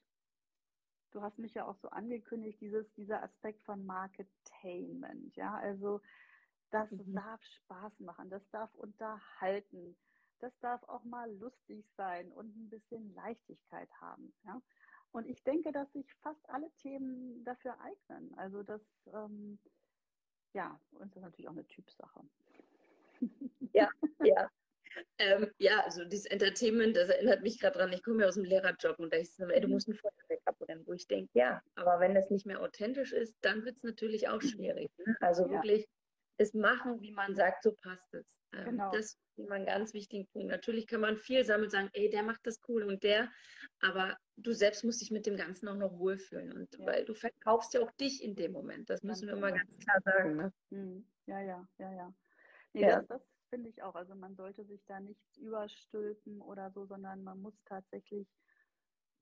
Du 1.11 1.21
hast 1.23 1.39
mich 1.39 1.55
ja 1.55 1.67
auch 1.67 1.77
so 1.83 1.89
angekündigt, 1.91 2.61
dieses, 2.61 2.91
dieser 2.95 3.23
Aspekt 3.23 3.63
von 3.65 3.85
Marketainment. 3.85 5.37
Ja, 5.37 5.55
also 5.57 6.01
das 6.71 6.91
mhm. 6.91 7.15
darf 7.15 7.43
Spaß 7.43 8.01
machen, 8.01 8.31
das 8.31 8.43
darf 8.51 8.75
unterhalten 8.75 9.95
das 10.43 10.53
darf 10.59 10.83
auch 10.89 11.05
mal 11.05 11.33
lustig 11.37 11.87
sein 11.97 12.33
und 12.33 12.57
ein 12.57 12.69
bisschen 12.69 13.15
Leichtigkeit 13.15 13.89
haben. 14.01 14.33
Ja? 14.45 14.61
Und 15.13 15.29
ich 15.29 15.43
denke, 15.45 15.73
dass 15.73 15.93
sich 15.93 16.07
fast 16.23 16.49
alle 16.49 16.71
Themen 16.79 17.45
dafür 17.45 17.79
eignen. 17.81 18.33
Also 18.37 18.63
das, 18.63 18.81
ähm, 19.13 19.59
ja, 20.55 20.81
und 20.93 21.11
das 21.11 21.17
ist 21.17 21.23
natürlich 21.23 21.49
auch 21.49 21.53
eine 21.53 21.67
Typsache. 21.67 22.21
Ja, 23.73 23.89
ja. 24.25 24.51
Ähm, 25.19 25.51
ja, 25.59 25.81
also 25.85 26.05
dieses 26.05 26.27
Entertainment, 26.27 26.97
das 26.97 27.09
erinnert 27.09 27.41
mich 27.43 27.59
gerade 27.59 27.79
dran, 27.79 27.93
ich 27.93 28.03
komme 28.03 28.23
ja 28.23 28.29
aus 28.29 28.35
dem 28.35 28.45
Lehrerjob 28.45 28.99
und 28.99 29.13
da 29.13 29.17
ist 29.17 29.39
es 29.39 29.49
ey, 29.49 29.61
du 29.61 29.69
mhm. 29.69 29.75
musst 29.75 29.89
ein 29.89 29.95
Feuerwerk 29.95 30.41
abbrennen, 30.45 30.87
wo 30.87 30.93
ich 30.93 31.07
denke, 31.07 31.31
ja, 31.33 31.63
aber 31.77 32.01
wenn 32.01 32.15
das 32.15 32.31
nicht 32.31 32.45
mehr 32.45 32.61
authentisch 32.61 33.13
ist, 33.13 33.39
dann 33.41 33.65
wird 33.65 33.77
es 33.77 33.83
natürlich 33.85 34.29
auch 34.29 34.43
schwierig. 34.43 34.91
Ne? 34.99 35.17
Also 35.21 35.45
ja. 35.45 35.53
wirklich 35.53 35.89
es 36.39 36.55
machen, 36.55 37.01
wie 37.01 37.13
man 37.13 37.35
sagt, 37.35 37.63
so 37.63 37.73
passt 37.73 38.13
es. 38.15 38.41
Ähm, 38.53 38.65
genau. 38.65 38.91
Das 38.91 39.07
ist 39.07 39.21
immer 39.37 39.55
ein 39.55 39.67
ganz 39.67 39.95
wichtiger 39.95 40.25
Punkt. 40.33 40.49
Natürlich 40.49 40.87
kann 40.87 41.01
man 41.01 41.17
viel 41.17 41.45
sammeln, 41.45 41.71
sagen, 41.71 41.91
ey, 41.93 42.11
der 42.11 42.23
macht 42.23 42.41
das 42.45 42.61
cool 42.69 42.83
und 42.83 43.03
der, 43.03 43.31
aber 43.81 44.17
du 44.37 44.53
selbst 44.53 44.85
musst 44.85 45.01
dich 45.01 45.11
mit 45.11 45.27
dem 45.27 45.37
Ganzen 45.37 45.69
auch 45.69 45.77
noch 45.77 45.99
wohlfühlen. 45.99 46.53
Und 46.53 46.79
ja. 46.79 46.87
weil 46.87 47.05
du 47.05 47.15
verkaufst 47.15 47.75
ja 47.75 47.81
auch 47.81 47.91
dich 47.93 48.23
in 48.23 48.35
dem 48.35 48.53
Moment. 48.53 48.91
Das 48.91 49.03
müssen 49.03 49.27
ganz 49.27 49.41
wir 49.41 49.47
immer 49.47 49.57
ganz 49.57 49.79
klar 49.79 50.01
sagen. 50.05 50.37
Ne? 50.37 50.53
Hm. 50.71 51.07
Ja, 51.27 51.41
ja, 51.41 51.69
ja, 51.79 51.93
ja. 51.93 52.15
Nee, 52.73 52.83
ja. 52.83 53.01
das, 53.01 53.09
das 53.09 53.23
finde 53.51 53.69
ich 53.69 53.83
auch. 53.83 53.95
Also 53.95 54.15
man 54.15 54.35
sollte 54.35 54.65
sich 54.65 54.85
da 54.87 54.99
nicht 55.01 55.37
überstülpen 55.37 56.41
oder 56.41 56.71
so, 56.71 56.87
sondern 56.87 57.23
man 57.23 57.41
muss 57.41 57.55
tatsächlich 57.65 58.27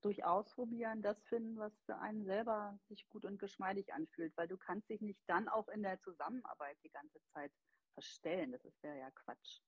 durch 0.01 0.23
Ausprobieren 0.23 1.01
das 1.01 1.21
finden, 1.23 1.57
was 1.57 1.73
für 1.85 1.97
einen 1.97 2.25
selber 2.25 2.79
sich 2.89 3.07
gut 3.09 3.25
und 3.25 3.39
geschmeidig 3.39 3.93
anfühlt, 3.93 4.35
weil 4.35 4.47
du 4.47 4.57
kannst 4.57 4.89
dich 4.89 5.01
nicht 5.01 5.19
dann 5.27 5.47
auch 5.47 5.67
in 5.69 5.83
der 5.83 5.99
Zusammenarbeit 6.01 6.77
die 6.83 6.91
ganze 6.91 7.19
Zeit 7.33 7.51
verstellen. 7.93 8.51
Das 8.51 8.61
wäre 8.81 8.97
ja 8.97 9.11
Quatsch. 9.11 9.59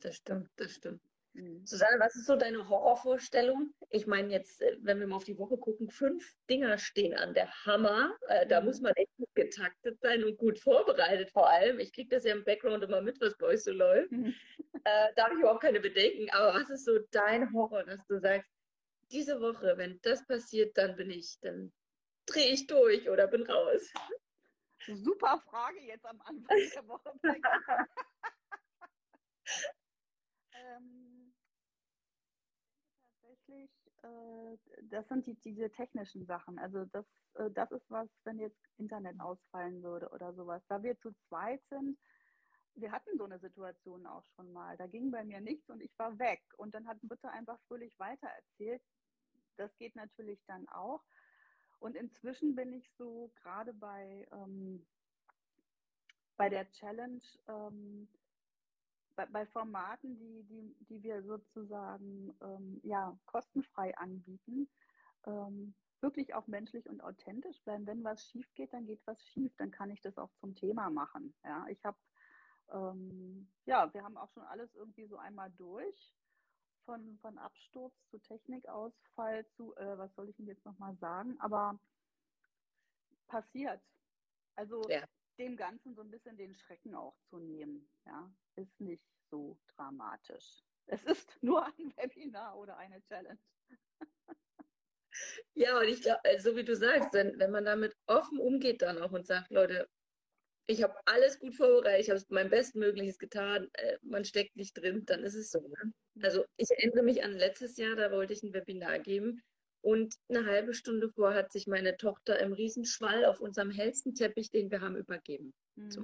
Das 0.00 0.16
stimmt, 0.16 0.50
das 0.56 0.72
stimmt. 0.72 1.02
Mhm. 1.36 1.66
Susanne, 1.66 1.98
was 1.98 2.16
ist 2.16 2.26
so 2.26 2.36
deine 2.36 2.68
Horrorvorstellung? 2.68 3.74
Ich 3.90 4.06
meine 4.06 4.32
jetzt, 4.32 4.62
äh, 4.62 4.76
wenn 4.80 5.00
wir 5.00 5.06
mal 5.06 5.16
auf 5.16 5.24
die 5.24 5.38
Woche 5.38 5.58
gucken, 5.58 5.90
fünf 5.90 6.34
Dinger 6.48 6.78
stehen 6.78 7.14
an. 7.14 7.34
Der 7.34 7.50
Hammer, 7.64 8.16
äh, 8.28 8.46
da 8.46 8.60
mhm. 8.60 8.66
muss 8.66 8.80
man 8.80 8.92
echt 8.94 9.14
gut 9.16 9.34
getaktet 9.34 10.00
sein 10.00 10.24
und 10.24 10.38
gut 10.38 10.58
vorbereitet 10.58 11.30
vor 11.30 11.48
allem. 11.48 11.78
Ich 11.78 11.92
kriege 11.92 12.08
das 12.08 12.24
ja 12.24 12.32
im 12.34 12.44
Background 12.44 12.82
immer 12.84 13.02
mit, 13.02 13.20
was 13.20 13.36
bei 13.36 13.48
euch 13.48 13.62
so 13.62 13.72
läuft. 13.72 14.10
Mhm. 14.12 14.34
Äh, 14.84 15.12
da 15.16 15.24
habe 15.24 15.34
ich 15.34 15.40
überhaupt 15.40 15.62
keine 15.62 15.80
Bedenken. 15.80 16.30
Aber 16.30 16.54
was 16.54 16.70
ist 16.70 16.84
so 16.84 16.98
dein 17.10 17.52
Horror, 17.52 17.84
dass 17.84 18.06
du 18.06 18.18
sagst, 18.18 18.50
diese 19.10 19.40
Woche, 19.40 19.76
wenn 19.76 20.00
das 20.02 20.26
passiert, 20.26 20.76
dann 20.76 20.96
bin 20.96 21.10
ich, 21.10 21.38
dann 21.40 21.72
drehe 22.26 22.52
ich 22.52 22.66
durch 22.66 23.08
oder 23.08 23.26
bin 23.28 23.42
raus. 23.42 23.92
Super 24.86 25.40
Frage 25.48 25.80
jetzt 25.80 26.04
am 26.04 26.20
Anfang 26.20 26.58
der 26.74 26.88
Woche. 26.88 27.12
ähm, 30.52 31.34
tatsächlich, 33.02 33.70
äh, 34.02 34.56
das 34.82 35.08
sind 35.08 35.26
die, 35.26 35.34
diese 35.36 35.70
technischen 35.70 36.26
Sachen. 36.26 36.58
Also 36.58 36.84
das, 36.86 37.04
äh, 37.34 37.50
das 37.50 37.70
ist 37.72 37.84
was, 37.88 38.08
wenn 38.24 38.38
jetzt 38.38 38.58
Internet 38.76 39.18
ausfallen 39.20 39.82
würde 39.82 40.08
oder 40.10 40.34
sowas. 40.34 40.62
Da 40.68 40.82
wir 40.82 40.98
zu 40.98 41.12
zweit 41.28 41.62
sind, 41.70 41.98
wir 42.76 42.92
hatten 42.92 43.16
so 43.16 43.24
eine 43.24 43.38
Situation 43.38 44.06
auch 44.06 44.24
schon 44.34 44.52
mal. 44.52 44.76
Da 44.76 44.86
ging 44.86 45.10
bei 45.10 45.24
mir 45.24 45.40
nichts 45.40 45.68
und 45.70 45.80
ich 45.80 45.98
war 45.98 46.18
weg. 46.18 46.42
Und 46.56 46.74
dann 46.74 46.86
hat 46.86 47.00
Britta 47.02 47.28
einfach 47.30 47.58
fröhlich 47.68 47.92
weitererzählt. 47.98 48.82
Das 49.56 49.76
geht 49.78 49.96
natürlich 49.96 50.44
dann 50.46 50.68
auch. 50.68 51.02
Und 51.78 51.96
inzwischen 51.96 52.54
bin 52.54 52.72
ich 52.72 52.90
so 52.96 53.30
gerade 53.36 53.72
bei, 53.74 54.26
ähm, 54.32 54.86
bei 56.36 56.48
der 56.48 56.70
Challenge, 56.72 57.20
ähm, 57.48 58.08
bei, 59.14 59.26
bei, 59.26 59.46
Formaten, 59.46 60.18
die, 60.18 60.42
die, 60.44 60.76
die 60.88 61.02
wir 61.02 61.22
sozusagen 61.22 62.36
ähm, 62.42 62.80
ja, 62.82 63.18
kostenfrei 63.26 63.96
anbieten, 63.96 64.68
ähm, 65.26 65.74
wirklich 66.00 66.34
auch 66.34 66.46
menschlich 66.46 66.88
und 66.88 67.00
authentisch 67.02 67.60
bleiben. 67.62 67.86
Wenn 67.86 68.04
was 68.04 68.24
schief 68.26 68.52
geht, 68.54 68.72
dann 68.72 68.86
geht 68.86 69.00
was 69.06 69.22
schief, 69.28 69.54
dann 69.56 69.70
kann 69.70 69.90
ich 69.90 70.00
das 70.00 70.18
auch 70.18 70.32
zum 70.40 70.54
Thema 70.54 70.90
machen. 70.90 71.34
Ja, 71.44 71.66
ich 71.68 71.82
habe, 71.84 71.98
ähm, 72.70 73.48
ja, 73.64 73.92
wir 73.92 74.02
haben 74.02 74.16
auch 74.16 74.30
schon 74.30 74.44
alles 74.44 74.74
irgendwie 74.74 75.06
so 75.06 75.16
einmal 75.16 75.50
durch 75.52 76.12
von, 76.86 77.18
von 77.20 77.36
Absturz 77.36 77.92
zu 78.10 78.18
Technikausfall 78.18 79.46
zu, 79.56 79.76
äh, 79.76 79.98
was 79.98 80.14
soll 80.14 80.30
ich 80.30 80.38
Ihnen 80.38 80.48
jetzt 80.48 80.64
nochmal 80.64 80.96
sagen, 80.96 81.36
aber 81.40 81.78
passiert. 83.26 83.82
Also 84.54 84.88
ja. 84.88 85.04
dem 85.38 85.56
Ganzen 85.56 85.94
so 85.94 86.00
ein 86.00 86.10
bisschen 86.10 86.36
den 86.36 86.54
Schrecken 86.54 86.94
auch 86.94 87.16
zu 87.28 87.38
nehmen, 87.38 87.86
ja, 88.06 88.30
ist 88.54 88.80
nicht 88.80 89.04
so 89.30 89.58
dramatisch. 89.74 90.62
Es 90.86 91.02
ist 91.04 91.36
nur 91.42 91.66
ein 91.66 91.92
Webinar 91.96 92.56
oder 92.56 92.76
eine 92.78 93.02
Challenge. 93.02 93.38
Ja, 95.54 95.78
und 95.78 95.88
ich 95.88 96.02
glaube, 96.02 96.20
so 96.38 96.54
wie 96.56 96.64
du 96.64 96.76
sagst, 96.76 97.14
wenn, 97.14 97.38
wenn 97.38 97.50
man 97.50 97.64
damit 97.64 97.96
offen 98.06 98.38
umgeht 98.38 98.82
dann 98.82 99.00
auch 99.00 99.12
und 99.12 99.26
sagt, 99.26 99.50
Leute, 99.50 99.88
ich 100.66 100.82
habe 100.82 100.94
alles 101.04 101.38
gut 101.38 101.54
vorbereitet, 101.54 102.00
ich 102.00 102.10
habe 102.10 102.22
mein 102.28 102.50
Bestmögliches 102.50 103.18
getan, 103.18 103.68
äh, 103.74 103.98
man 104.02 104.24
steckt 104.24 104.56
nicht 104.56 104.74
drin, 104.74 105.04
dann 105.06 105.22
ist 105.22 105.34
es 105.34 105.50
so. 105.50 105.60
Ne? 105.60 105.92
Also 106.22 106.44
ich 106.56 106.70
erinnere 106.70 107.04
mich 107.04 107.22
an 107.22 107.32
letztes 107.32 107.76
Jahr, 107.76 107.94
da 107.94 108.10
wollte 108.10 108.32
ich 108.32 108.42
ein 108.42 108.52
Webinar 108.52 108.98
geben 108.98 109.42
und 109.82 110.16
eine 110.28 110.44
halbe 110.46 110.74
Stunde 110.74 111.08
vor 111.10 111.34
hat 111.34 111.52
sich 111.52 111.66
meine 111.66 111.96
Tochter 111.96 112.40
im 112.40 112.52
Riesenschwall 112.52 113.24
auf 113.24 113.40
unserem 113.40 113.70
hellsten 113.70 114.14
Teppich, 114.14 114.50
den 114.50 114.70
wir 114.70 114.80
haben, 114.80 114.96
übergeben. 114.96 115.54
Mhm. 115.76 115.90
So. 115.90 116.02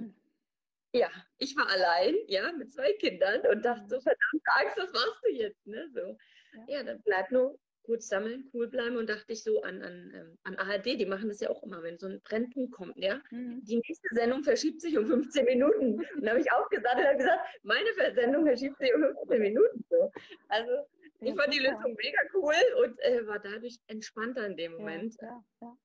Ja, 0.95 1.09
ich 1.39 1.55
war 1.57 1.67
allein, 1.67 2.15
ja, 2.27 2.51
mit 2.53 2.71
zwei 2.71 2.93
Kindern 2.93 3.41
und 3.47 3.65
dachte 3.65 3.89
so, 3.89 3.99
verdammt 3.99 4.43
Angst, 4.45 4.77
was 4.77 4.91
machst 4.93 5.21
du 5.23 5.31
jetzt? 5.33 5.67
Ne? 5.67 5.89
So. 5.93 6.17
Ja. 6.53 6.77
ja, 6.77 6.83
dann 6.83 7.01
bleib 7.01 7.31
nur 7.31 7.59
kurz 7.83 8.07
sammeln, 8.07 8.49
cool 8.53 8.67
bleiben 8.67 8.97
und 8.97 9.09
dachte 9.09 9.33
ich 9.33 9.43
so 9.43 9.61
an, 9.61 9.81
an, 9.81 10.11
ähm, 10.15 10.37
an 10.43 10.55
ARD, 10.55 10.85
die 10.99 11.05
machen 11.05 11.27
das 11.29 11.39
ja 11.41 11.49
auch 11.49 11.61
immer, 11.63 11.83
wenn 11.83 11.99
so 11.99 12.07
ein 12.07 12.21
Brennpunkt 12.21 12.71
kommt, 12.71 12.97
ja. 12.97 13.21
Mhm. 13.31 13.63
Die 13.63 13.75
nächste 13.75 14.07
Sendung 14.11 14.43
verschiebt 14.43 14.81
sich 14.81 14.97
um 14.97 15.05
15 15.05 15.45
Minuten. 15.45 15.99
Und 16.15 16.23
da 16.23 16.31
habe 16.31 16.41
ich 16.41 16.51
auch 16.51 16.69
gesagt 16.69 16.97
und 16.97 17.05
habe 17.05 17.17
gesagt, 17.17 17.41
meine 17.63 18.13
Sendung 18.15 18.45
verschiebt 18.45 18.77
sich 18.77 18.93
um 18.95 19.01
15 19.01 19.41
Minuten. 19.41 19.85
So. 19.89 20.11
Also 20.47 20.71
ich 21.19 21.35
fand 21.35 21.53
die 21.53 21.59
Lösung 21.59 21.95
mega 21.95 22.19
cool 22.33 22.55
und 22.83 22.99
äh, 22.99 23.25
war 23.27 23.39
dadurch 23.39 23.77
entspannter 23.87 24.45
in 24.47 24.57
dem 24.57 24.73
Moment. 24.73 25.15
Ja, 25.21 25.43
ja, 25.61 25.77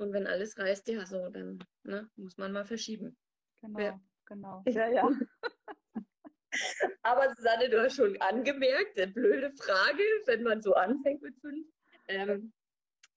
und 0.00 0.14
wenn 0.14 0.26
alles 0.26 0.58
reißt, 0.58 0.88
ja, 0.88 1.04
so, 1.04 1.28
dann 1.28 1.62
ne, 1.82 2.08
muss 2.16 2.38
man 2.38 2.52
mal 2.52 2.64
verschieben. 2.64 3.18
Genau, 3.60 4.00
genau. 4.24 4.62
Ja, 4.66 4.88
ja. 4.88 5.10
Aber 7.10 7.34
Susanne, 7.34 7.68
du 7.68 7.82
hast 7.82 7.96
schon 7.96 8.16
angemerkt, 8.20 8.96
eine 8.96 9.10
blöde 9.10 9.50
Frage, 9.50 10.04
wenn 10.26 10.44
man 10.44 10.62
so 10.62 10.74
anfängt 10.74 11.20
mit 11.22 11.36
fünf. 11.40 11.66
Ähm, 12.06 12.52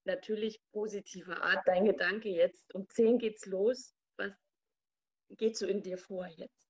natürlich 0.03 0.59
positiver 0.71 1.43
Art, 1.43 1.67
dein 1.67 1.85
Gedanke 1.85 2.29
jetzt. 2.29 2.73
Um 2.73 2.89
zehn 2.89 3.19
geht's 3.19 3.45
los. 3.45 3.93
Was 4.17 4.31
geht 5.37 5.55
so 5.57 5.67
in 5.67 5.83
dir 5.83 5.99
vor 5.99 6.25
jetzt? 6.25 6.67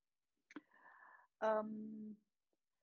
Ähm, 1.40 2.18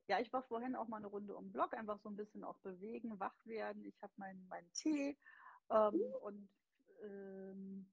ja, 0.09 0.21
ich 0.21 0.33
war 0.33 0.43
vorhin 0.45 0.75
auch 0.75 0.89
mal 0.89 0.97
eine 0.97 1.09
Runde 1.09 1.37
um 1.37 1.45
den 1.45 1.53
Block, 1.53 1.75
einfach 1.75 1.99
so 1.99 2.09
ein 2.09 2.17
bisschen 2.17 2.43
auch 2.43 2.57
bewegen, 2.61 3.21
wach 3.21 3.37
werden. 3.45 3.85
Ich 3.85 4.01
habe 4.01 4.15
meinen 4.17 4.47
mein 4.49 4.73
Tee 4.73 5.19
ähm, 5.69 6.01
und 6.23 6.49
ähm, 7.03 7.91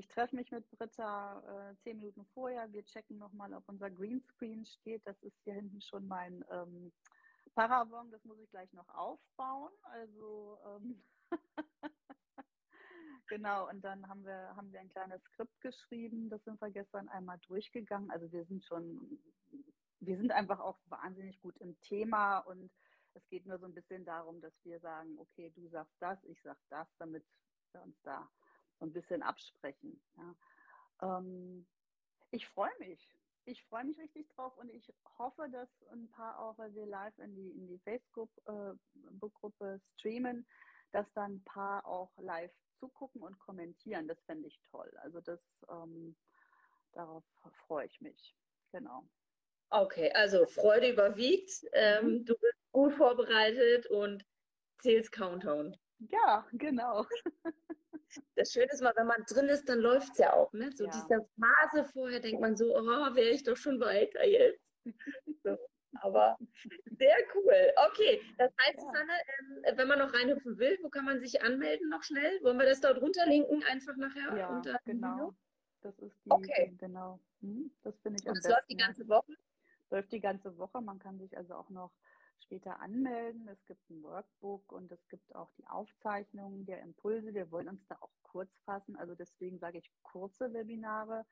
ich 0.00 0.08
treffe 0.08 0.34
mich 0.34 0.50
mit 0.50 0.68
Britta 0.70 1.42
äh, 1.70 1.76
zehn 1.82 1.98
Minuten 1.98 2.24
vorher. 2.32 2.72
Wir 2.72 2.82
checken 2.86 3.18
nochmal, 3.18 3.52
ob 3.52 3.68
unser 3.68 3.90
Greenscreen 3.90 4.64
steht. 4.64 5.06
Das 5.06 5.22
ist 5.22 5.36
hier 5.44 5.52
hinten 5.52 5.82
schon 5.82 6.08
mein 6.08 6.42
ähm, 6.50 6.90
Paravon. 7.54 8.10
Das 8.10 8.24
muss 8.24 8.38
ich 8.38 8.50
gleich 8.50 8.72
noch 8.72 8.88
aufbauen. 8.88 9.70
Also 9.82 10.58
ähm 10.66 11.02
genau. 13.28 13.68
Und 13.68 13.82
dann 13.82 14.08
haben 14.08 14.24
wir 14.24 14.56
haben 14.56 14.72
wir 14.72 14.80
ein 14.80 14.88
kleines 14.88 15.22
Skript 15.24 15.60
geschrieben. 15.60 16.30
Das 16.30 16.42
sind 16.44 16.58
wir 16.62 16.70
gestern 16.70 17.10
einmal 17.10 17.38
durchgegangen. 17.46 18.10
Also 18.10 18.32
wir 18.32 18.46
sind 18.46 18.64
schon, 18.64 19.20
wir 19.98 20.16
sind 20.16 20.32
einfach 20.32 20.60
auch 20.60 20.78
wahnsinnig 20.86 21.38
gut 21.42 21.58
im 21.58 21.78
Thema 21.82 22.38
und 22.38 22.70
es 23.12 23.28
geht 23.28 23.44
nur 23.44 23.58
so 23.58 23.66
ein 23.66 23.74
bisschen 23.74 24.06
darum, 24.06 24.40
dass 24.40 24.54
wir 24.64 24.80
sagen, 24.80 25.18
okay, 25.18 25.52
du 25.54 25.68
sagst 25.68 25.94
das, 26.00 26.18
ich 26.24 26.40
sag 26.42 26.56
das, 26.70 26.88
damit 26.96 27.22
wir 27.72 27.82
uns 27.82 28.00
da 28.02 28.26
ein 28.80 28.92
bisschen 28.92 29.22
absprechen. 29.22 30.00
Ja. 30.16 31.18
Ähm, 31.18 31.66
ich 32.30 32.46
freue 32.48 32.76
mich. 32.78 33.08
Ich 33.44 33.64
freue 33.64 33.84
mich 33.84 33.98
richtig 33.98 34.28
drauf 34.28 34.56
und 34.58 34.68
ich 34.70 34.92
hoffe, 35.18 35.48
dass 35.50 35.68
ein 35.92 36.08
paar 36.10 36.38
auch, 36.38 36.58
weil 36.58 36.74
wir 36.74 36.86
live 36.86 37.18
in 37.18 37.34
die, 37.34 37.50
in 37.50 37.66
die 37.66 37.78
Facebook-Gruppe 37.78 39.74
äh, 39.74 39.78
streamen, 39.94 40.46
dass 40.92 41.10
dann 41.14 41.34
ein 41.34 41.44
paar 41.44 41.86
auch 41.86 42.10
live 42.18 42.52
zugucken 42.78 43.22
und 43.22 43.38
kommentieren. 43.38 44.06
Das 44.08 44.20
fände 44.22 44.46
ich 44.46 44.60
toll. 44.70 44.92
Also 44.98 45.20
das, 45.20 45.40
ähm, 45.70 46.16
darauf 46.92 47.24
freue 47.66 47.86
ich 47.86 48.00
mich. 48.00 48.36
Genau. 48.72 49.04
Okay, 49.70 50.12
also 50.12 50.46
Freude 50.46 50.90
überwiegt. 50.90 51.64
Ähm, 51.72 52.06
mhm. 52.06 52.24
Du 52.24 52.34
bist 52.34 52.72
gut 52.72 52.92
vorbereitet 52.94 53.86
und 53.86 54.24
zählst 54.78 55.12
Countdown. 55.12 55.76
Ja, 55.98 56.46
genau. 56.52 57.06
Das 58.34 58.52
Schöne 58.52 58.68
ist 58.72 58.82
mal, 58.82 58.92
wenn 58.96 59.06
man 59.06 59.24
drin 59.24 59.48
ist, 59.48 59.68
dann 59.68 59.78
läuft 59.78 60.12
es 60.12 60.18
ja 60.18 60.32
auch. 60.32 60.52
Ne? 60.52 60.70
So 60.72 60.84
ja. 60.84 60.90
diese 60.90 61.26
Phase 61.38 61.84
vorher 61.92 62.20
denkt 62.20 62.40
man 62.40 62.56
so, 62.56 62.76
oh, 62.76 63.14
wäre 63.14 63.30
ich 63.30 63.42
doch 63.42 63.56
schon 63.56 63.80
weiter 63.80 64.26
jetzt. 64.26 64.72
So. 65.42 65.56
Aber 66.02 66.36
sehr 66.98 67.16
cool. 67.34 67.72
Okay, 67.88 68.20
das 68.38 68.52
heißt, 68.60 68.78
ja. 68.78 68.84
Susanne, 68.84 69.12
ähm, 69.38 69.76
wenn 69.76 69.88
man 69.88 69.98
noch 69.98 70.12
reinhüpfen 70.12 70.58
will, 70.58 70.78
wo 70.82 70.88
kann 70.88 71.04
man 71.04 71.18
sich 71.18 71.42
anmelden 71.42 71.88
noch 71.88 72.02
schnell? 72.02 72.42
Wollen 72.42 72.58
wir 72.58 72.66
das 72.66 72.80
dort 72.80 73.00
runterlinken 73.00 73.62
einfach 73.64 73.96
nachher? 73.96 74.36
Ja, 74.36 74.48
unter 74.48 74.78
genau. 74.84 75.34
Das 75.80 75.98
ist 75.98 76.14
die, 76.24 76.30
okay. 76.30 76.74
genau. 76.78 77.18
Hm, 77.40 77.70
das 77.82 77.98
finde 78.00 78.20
ich 78.20 78.28
Und 78.28 78.36
es 78.36 78.46
läuft 78.46 78.68
die 78.70 78.76
ganze 78.76 79.08
Woche? 79.08 79.32
Läuft 79.90 80.12
die 80.12 80.20
ganze 80.20 80.56
Woche. 80.58 80.80
Man 80.80 80.98
kann 80.98 81.18
sich 81.18 81.36
also 81.36 81.54
auch 81.54 81.70
noch 81.70 81.90
später 82.42 82.80
anmelden. 82.80 83.48
Es 83.48 83.64
gibt 83.66 83.88
ein 83.90 84.02
Workbook 84.02 84.72
und 84.72 84.90
es 84.92 85.08
gibt 85.08 85.34
auch 85.34 85.50
die 85.52 85.66
Aufzeichnungen 85.66 86.64
der 86.66 86.80
Impulse. 86.82 87.34
Wir 87.34 87.50
wollen 87.50 87.68
uns 87.68 87.86
da 87.88 87.96
auch 88.00 88.12
kurz 88.22 88.50
fassen. 88.64 88.96
Also 88.96 89.14
deswegen 89.14 89.58
sage 89.58 89.78
ich 89.78 89.90
kurze 90.02 90.52
Webinare. 90.52 91.24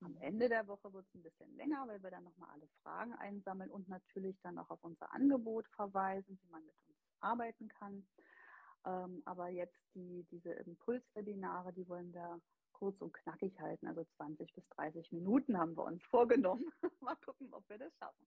Am 0.00 0.12
mhm. 0.12 0.20
Ende 0.20 0.48
der 0.48 0.66
Woche 0.66 0.92
wird 0.92 1.06
es 1.06 1.14
ein 1.14 1.22
bisschen 1.22 1.56
länger, 1.56 1.86
weil 1.86 2.02
wir 2.02 2.10
dann 2.10 2.24
nochmal 2.24 2.50
alle 2.52 2.68
Fragen 2.82 3.14
einsammeln 3.14 3.70
und 3.70 3.88
natürlich 3.88 4.38
dann 4.42 4.58
auch 4.58 4.70
auf 4.70 4.82
unser 4.84 5.12
Angebot 5.12 5.66
verweisen, 5.68 6.38
wie 6.42 6.50
man 6.50 6.64
mit 6.64 6.74
uns 6.88 6.98
arbeiten 7.20 7.68
kann. 7.68 8.06
Ähm, 8.84 9.22
aber 9.24 9.48
jetzt 9.48 9.80
die, 9.94 10.24
diese 10.30 10.52
Impulswebinare, 10.52 11.72
die 11.72 11.88
wollen 11.88 12.12
wir 12.12 12.40
kurz 12.72 13.00
und 13.00 13.12
knackig 13.14 13.58
halten. 13.58 13.86
Also 13.86 14.04
20 14.16 14.52
bis 14.52 14.68
30 14.70 15.12
Minuten 15.12 15.56
haben 15.56 15.76
wir 15.76 15.84
uns 15.84 16.02
vorgenommen. 16.04 16.64
mal 17.00 17.16
gucken, 17.16 17.48
ob 17.52 17.68
wir 17.68 17.78
das 17.78 17.94
schaffen. 17.96 18.26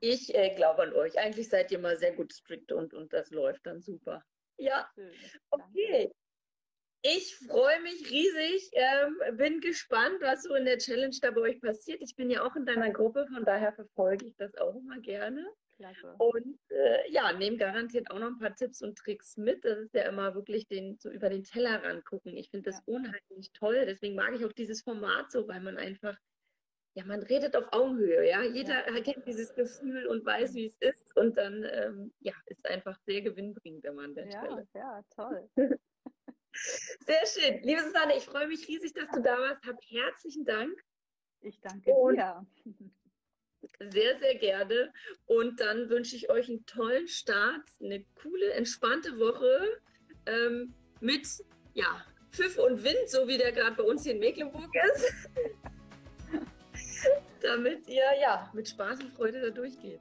Ich 0.00 0.34
äh, 0.34 0.54
glaube 0.54 0.82
an 0.82 0.94
euch. 0.94 1.18
Eigentlich 1.18 1.48
seid 1.48 1.70
ihr 1.70 1.78
mal 1.78 1.96
sehr 1.96 2.12
gut 2.12 2.32
strikt 2.32 2.72
und, 2.72 2.94
und 2.94 3.12
das 3.12 3.30
läuft 3.30 3.66
dann 3.66 3.80
super. 3.80 4.24
Ja, 4.56 4.90
okay. 5.50 6.12
Ich 7.02 7.34
freue 7.36 7.80
mich 7.80 8.10
riesig, 8.10 8.70
ähm, 8.74 9.36
bin 9.38 9.60
gespannt, 9.60 10.20
was 10.20 10.42
so 10.42 10.54
in 10.54 10.66
der 10.66 10.76
Challenge 10.76 11.16
da 11.22 11.30
bei 11.30 11.40
euch 11.40 11.60
passiert. 11.60 12.02
Ich 12.02 12.14
bin 12.14 12.28
ja 12.28 12.44
auch 12.44 12.54
in 12.56 12.66
deiner 12.66 12.90
Gruppe, 12.90 13.26
von 13.32 13.42
daher 13.44 13.72
verfolge 13.72 14.26
ich 14.26 14.36
das 14.36 14.54
auch 14.56 14.74
immer 14.76 14.98
gerne. 15.00 15.46
Klasse. 15.76 16.14
Und 16.18 16.58
äh, 16.68 17.10
ja, 17.10 17.32
nehme 17.32 17.56
garantiert 17.56 18.10
auch 18.10 18.18
noch 18.18 18.26
ein 18.26 18.38
paar 18.38 18.54
Tipps 18.54 18.82
und 18.82 18.98
Tricks 18.98 19.38
mit. 19.38 19.64
Das 19.64 19.78
ist 19.78 19.94
ja 19.94 20.02
immer 20.02 20.34
wirklich 20.34 20.66
den, 20.66 20.98
so 20.98 21.08
über 21.10 21.30
den 21.30 21.42
Teller 21.42 21.82
rangucken. 21.82 22.36
Ich 22.36 22.50
finde 22.50 22.70
das 22.70 22.82
ja. 22.86 22.94
unheimlich 22.94 23.50
toll. 23.54 23.86
Deswegen 23.86 24.14
mag 24.14 24.34
ich 24.34 24.44
auch 24.44 24.52
dieses 24.52 24.82
Format 24.82 25.32
so, 25.32 25.48
weil 25.48 25.60
man 25.60 25.78
einfach 25.78 26.18
ja, 26.94 27.04
man 27.04 27.22
redet 27.22 27.54
auf 27.56 27.66
Augenhöhe, 27.72 28.28
ja. 28.28 28.42
Jeder 28.42 28.92
ja. 28.92 29.00
kennt 29.02 29.26
dieses 29.26 29.54
Gefühl 29.54 30.06
und 30.06 30.24
weiß, 30.24 30.54
wie 30.54 30.66
es 30.66 30.76
ist. 30.80 31.16
Und 31.16 31.36
dann, 31.36 31.64
ähm, 31.64 32.12
ja, 32.20 32.34
ist 32.46 32.68
einfach 32.68 32.98
sehr 33.06 33.22
gewinnbringend, 33.22 33.84
wenn 33.84 33.94
man 33.94 34.06
an 34.06 34.14
der 34.14 34.26
ja, 34.26 34.40
Stelle. 34.40 34.68
Ja, 34.74 35.02
toll. 35.14 35.48
sehr 36.52 37.26
schön. 37.26 37.62
Liebe 37.62 37.82
Susanne, 37.82 38.16
ich 38.16 38.24
freue 38.24 38.48
mich 38.48 38.66
riesig, 38.66 38.92
dass 38.92 39.08
du 39.10 39.22
da 39.22 39.38
warst. 39.38 39.64
Hab 39.64 39.76
herzlichen 39.88 40.44
Dank. 40.44 40.72
Ich 41.42 41.60
danke 41.60 41.92
und 41.92 42.16
dir. 42.16 42.46
Sehr, 43.78 44.16
sehr 44.18 44.34
gerne. 44.36 44.92
Und 45.26 45.60
dann 45.60 45.90
wünsche 45.90 46.16
ich 46.16 46.28
euch 46.28 46.48
einen 46.48 46.66
tollen 46.66 47.06
Start, 47.06 47.68
eine 47.80 48.04
coole, 48.20 48.52
entspannte 48.54 49.18
Woche 49.18 49.80
ähm, 50.26 50.74
mit, 51.00 51.26
ja, 51.74 52.04
Pfiff 52.30 52.58
und 52.58 52.82
Wind, 52.82 53.08
so 53.08 53.28
wie 53.28 53.38
der 53.38 53.52
gerade 53.52 53.76
bei 53.76 53.82
uns 53.84 54.02
hier 54.02 54.14
in 54.14 54.18
Mecklenburg 54.18 54.70
ist. 54.74 55.14
damit 57.42 57.88
ihr 57.88 58.04
ja 58.20 58.50
mit 58.52 58.68
Spaß 58.68 59.00
und 59.00 59.12
Freude 59.12 59.40
da 59.40 59.50
durchgeht. 59.50 60.00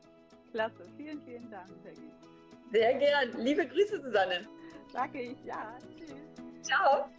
Klasse, 0.52 0.84
vielen, 0.98 1.22
vielen 1.22 1.50
Dank, 1.50 1.70
Peggy. 1.84 2.12
Sehr 2.72 2.94
gern. 2.96 3.32
Liebe 3.38 3.68
Grüße, 3.68 4.02
Susanne. 4.02 4.48
Danke 4.94 5.22
ich, 5.22 5.44
ja. 5.44 5.78
Tschüss. 5.96 6.14
Ciao. 6.62 7.10